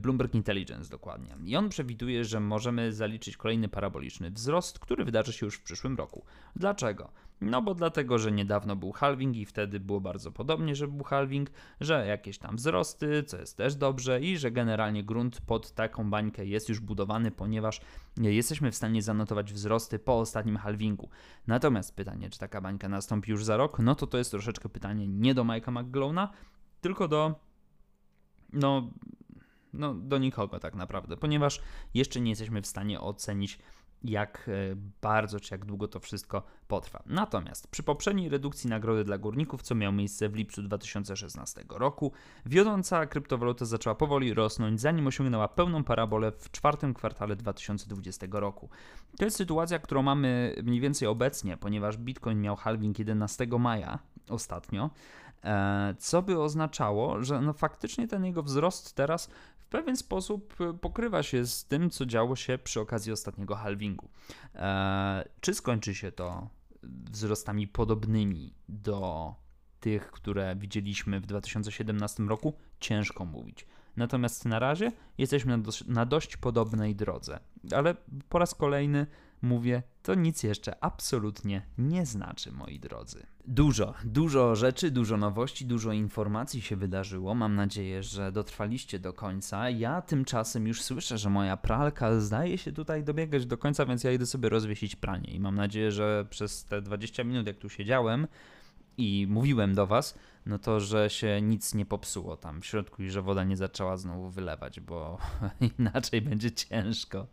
Bloomberg 0.00 0.34
Intelligence 0.34 0.90
dokładnie. 0.90 1.36
I 1.44 1.56
on 1.56 1.68
przewiduje, 1.68 2.24
że 2.24 2.40
możemy 2.40 2.92
zaliczyć 2.92 3.36
kolejny 3.36 3.68
paraboliczny 3.68 4.30
wzrost, 4.30 4.78
który 4.78 5.04
wydarzy 5.04 5.32
się 5.32 5.46
już 5.46 5.54
w 5.54 5.62
przyszłym 5.62 5.96
roku. 5.96 6.24
Dlaczego? 6.56 7.10
No 7.40 7.62
bo 7.62 7.74
dlatego, 7.74 8.18
że 8.18 8.32
niedawno 8.32 8.76
był 8.76 8.92
halving 8.92 9.36
i 9.36 9.46
wtedy 9.46 9.80
było 9.80 10.00
bardzo 10.00 10.32
podobnie, 10.32 10.76
że 10.76 10.88
był 10.88 11.04
halving, 11.04 11.50
że 11.80 12.06
jakieś 12.06 12.38
tam 12.38 12.56
wzrosty, 12.56 13.22
co 13.22 13.36
jest 13.36 13.56
też 13.56 13.74
dobrze 13.74 14.20
i 14.20 14.38
że 14.38 14.50
generalnie 14.50 15.04
grunt 15.04 15.40
pod 15.40 15.72
taką 15.72 16.10
bańkę 16.10 16.46
jest 16.46 16.68
już 16.68 16.80
budowany, 16.80 17.30
ponieważ 17.30 17.80
jesteśmy 18.16 18.70
w 18.70 18.76
stanie 18.76 19.02
zanotować 19.02 19.52
wzrosty 19.52 19.98
po 19.98 20.18
ostatnim 20.18 20.56
halvingu. 20.56 21.08
Natomiast 21.46 21.96
pytanie, 21.96 22.30
czy 22.30 22.38
taka 22.38 22.60
bańka 22.60 22.88
nastąpi 22.88 23.30
już 23.30 23.44
za 23.44 23.56
rok, 23.56 23.78
no 23.78 23.94
to 23.94 24.06
to 24.06 24.18
jest 24.18 24.30
troszeczkę 24.30 24.68
pytanie 24.68 25.08
nie 25.08 25.34
do 25.34 25.44
Mike'a 25.44 25.82
McGlona, 25.82 26.30
tylko 26.80 27.08
do 27.08 27.34
no 28.52 28.90
no, 29.72 29.94
do 29.94 30.18
nikogo 30.18 30.58
tak 30.58 30.74
naprawdę, 30.74 31.16
ponieważ 31.16 31.60
jeszcze 31.94 32.20
nie 32.20 32.30
jesteśmy 32.30 32.62
w 32.62 32.66
stanie 32.66 33.00
ocenić, 33.00 33.58
jak 34.04 34.48
e, 34.48 34.76
bardzo 35.02 35.40
czy 35.40 35.54
jak 35.54 35.64
długo 35.64 35.88
to 35.88 36.00
wszystko 36.00 36.42
potrwa. 36.68 37.02
Natomiast 37.06 37.68
przy 37.68 37.82
poprzedniej 37.82 38.28
redukcji 38.28 38.70
nagrody 38.70 39.04
dla 39.04 39.18
górników, 39.18 39.62
co 39.62 39.74
miało 39.74 39.92
miejsce 39.92 40.28
w 40.28 40.34
lipcu 40.34 40.62
2016 40.62 41.64
roku, 41.68 42.12
wiodąca 42.46 43.06
kryptowaluta 43.06 43.64
zaczęła 43.64 43.94
powoli 43.94 44.34
rosnąć, 44.34 44.80
zanim 44.80 45.06
osiągnęła 45.06 45.48
pełną 45.48 45.84
parabolę 45.84 46.32
w 46.32 46.50
czwartym 46.50 46.94
kwartale 46.94 47.36
2020 47.36 48.26
roku. 48.30 48.68
To 49.18 49.24
jest 49.24 49.36
sytuacja, 49.36 49.78
którą 49.78 50.02
mamy 50.02 50.54
mniej 50.62 50.80
więcej 50.80 51.08
obecnie, 51.08 51.56
ponieważ 51.56 51.96
Bitcoin 51.96 52.40
miał 52.40 52.56
halving 52.56 52.98
11 52.98 53.46
maja 53.58 53.98
ostatnio, 54.28 54.90
e, 55.44 55.94
co 55.98 56.22
by 56.22 56.40
oznaczało, 56.40 57.22
że 57.22 57.40
no 57.40 57.52
faktycznie 57.52 58.08
ten 58.08 58.24
jego 58.24 58.42
wzrost 58.42 58.94
teraz 58.94 59.30
pewien 59.70 59.96
sposób 59.96 60.60
y, 60.60 60.74
pokrywa 60.74 61.22
się 61.22 61.46
z 61.46 61.64
tym, 61.64 61.90
co 61.90 62.06
działo 62.06 62.36
się 62.36 62.58
przy 62.58 62.80
okazji 62.80 63.12
ostatniego 63.12 63.54
halvingu. 63.54 64.08
E, 64.54 65.28
czy 65.40 65.54
skończy 65.54 65.94
się 65.94 66.12
to 66.12 66.48
wzrostami 66.82 67.68
podobnymi 67.68 68.54
do 68.68 69.34
tych, 69.80 70.10
które 70.10 70.56
widzieliśmy 70.56 71.20
w 71.20 71.26
2017 71.26 72.22
roku? 72.22 72.54
Ciężko 72.80 73.24
mówić. 73.24 73.66
Natomiast 73.96 74.44
na 74.44 74.58
razie 74.58 74.92
jesteśmy 75.18 75.56
na, 75.56 75.62
dos- 75.62 75.86
na 75.86 76.06
dość 76.06 76.36
podobnej 76.36 76.96
drodze. 76.96 77.40
Ale 77.76 77.94
po 78.28 78.38
raz 78.38 78.54
kolejny 78.54 79.06
mówię, 79.42 79.82
to 80.02 80.14
nic 80.14 80.42
jeszcze 80.42 80.84
absolutnie 80.84 81.66
nie 81.78 82.06
znaczy, 82.06 82.52
moi 82.52 82.80
drodzy. 82.80 83.26
Dużo, 83.46 83.94
dużo 84.04 84.56
rzeczy, 84.56 84.90
dużo 84.90 85.16
nowości, 85.16 85.66
dużo 85.66 85.92
informacji 85.92 86.60
się 86.60 86.76
wydarzyło. 86.76 87.34
Mam 87.34 87.54
nadzieję, 87.54 88.02
że 88.02 88.32
dotrwaliście 88.32 88.98
do 88.98 89.12
końca. 89.12 89.70
Ja 89.70 90.02
tymczasem 90.02 90.66
już 90.66 90.82
słyszę, 90.82 91.18
że 91.18 91.30
moja 91.30 91.56
pralka 91.56 92.20
zdaje 92.20 92.58
się 92.58 92.72
tutaj 92.72 93.04
dobiegać 93.04 93.46
do 93.46 93.58
końca, 93.58 93.86
więc 93.86 94.04
ja 94.04 94.12
idę 94.12 94.26
sobie 94.26 94.48
rozwiesić 94.48 94.96
pranie. 94.96 95.30
I 95.30 95.40
mam 95.40 95.54
nadzieję, 95.54 95.92
że 95.92 96.26
przez 96.30 96.64
te 96.64 96.82
20 96.82 97.24
minut, 97.24 97.46
jak 97.46 97.58
tu 97.58 97.68
siedziałem, 97.68 98.26
i 98.98 99.26
mówiłem 99.30 99.74
do 99.74 99.86
was, 99.86 100.18
no 100.46 100.58
to, 100.58 100.80
że 100.80 101.10
się 101.10 101.40
nic 101.42 101.74
nie 101.74 101.86
popsuło 101.86 102.36
tam 102.36 102.60
w 102.60 102.66
środku 102.66 103.02
i 103.02 103.10
że 103.10 103.22
woda 103.22 103.44
nie 103.44 103.56
zaczęła 103.56 103.96
znowu 103.96 104.30
wylewać, 104.30 104.80
bo 104.80 105.18
inaczej 105.78 106.22
będzie 106.22 106.52
ciężko. 106.52 107.26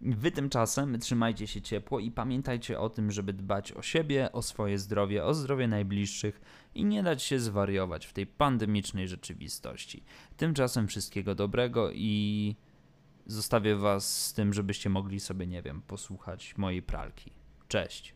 Wy 0.00 0.30
tymczasem 0.30 0.98
trzymajcie 0.98 1.46
się 1.46 1.62
ciepło 1.62 2.00
i 2.00 2.10
pamiętajcie 2.10 2.80
o 2.80 2.90
tym, 2.90 3.12
żeby 3.12 3.32
dbać 3.32 3.72
o 3.72 3.82
siebie, 3.82 4.32
o 4.32 4.42
swoje 4.42 4.78
zdrowie, 4.78 5.24
o 5.24 5.34
zdrowie 5.34 5.68
najbliższych 5.68 6.40
i 6.74 6.84
nie 6.84 7.02
dać 7.02 7.22
się 7.22 7.40
zwariować 7.40 8.06
w 8.06 8.12
tej 8.12 8.26
pandemicznej 8.26 9.08
rzeczywistości. 9.08 10.04
Tymczasem 10.36 10.88
wszystkiego 10.88 11.34
dobrego 11.34 11.90
i 11.92 12.56
zostawię 13.26 13.76
was 13.76 14.26
z 14.26 14.32
tym, 14.32 14.54
żebyście 14.54 14.90
mogli 14.90 15.20
sobie, 15.20 15.46
nie 15.46 15.62
wiem, 15.62 15.82
posłuchać 15.82 16.56
mojej 16.56 16.82
pralki. 16.82 17.32
Cześć. 17.68 18.14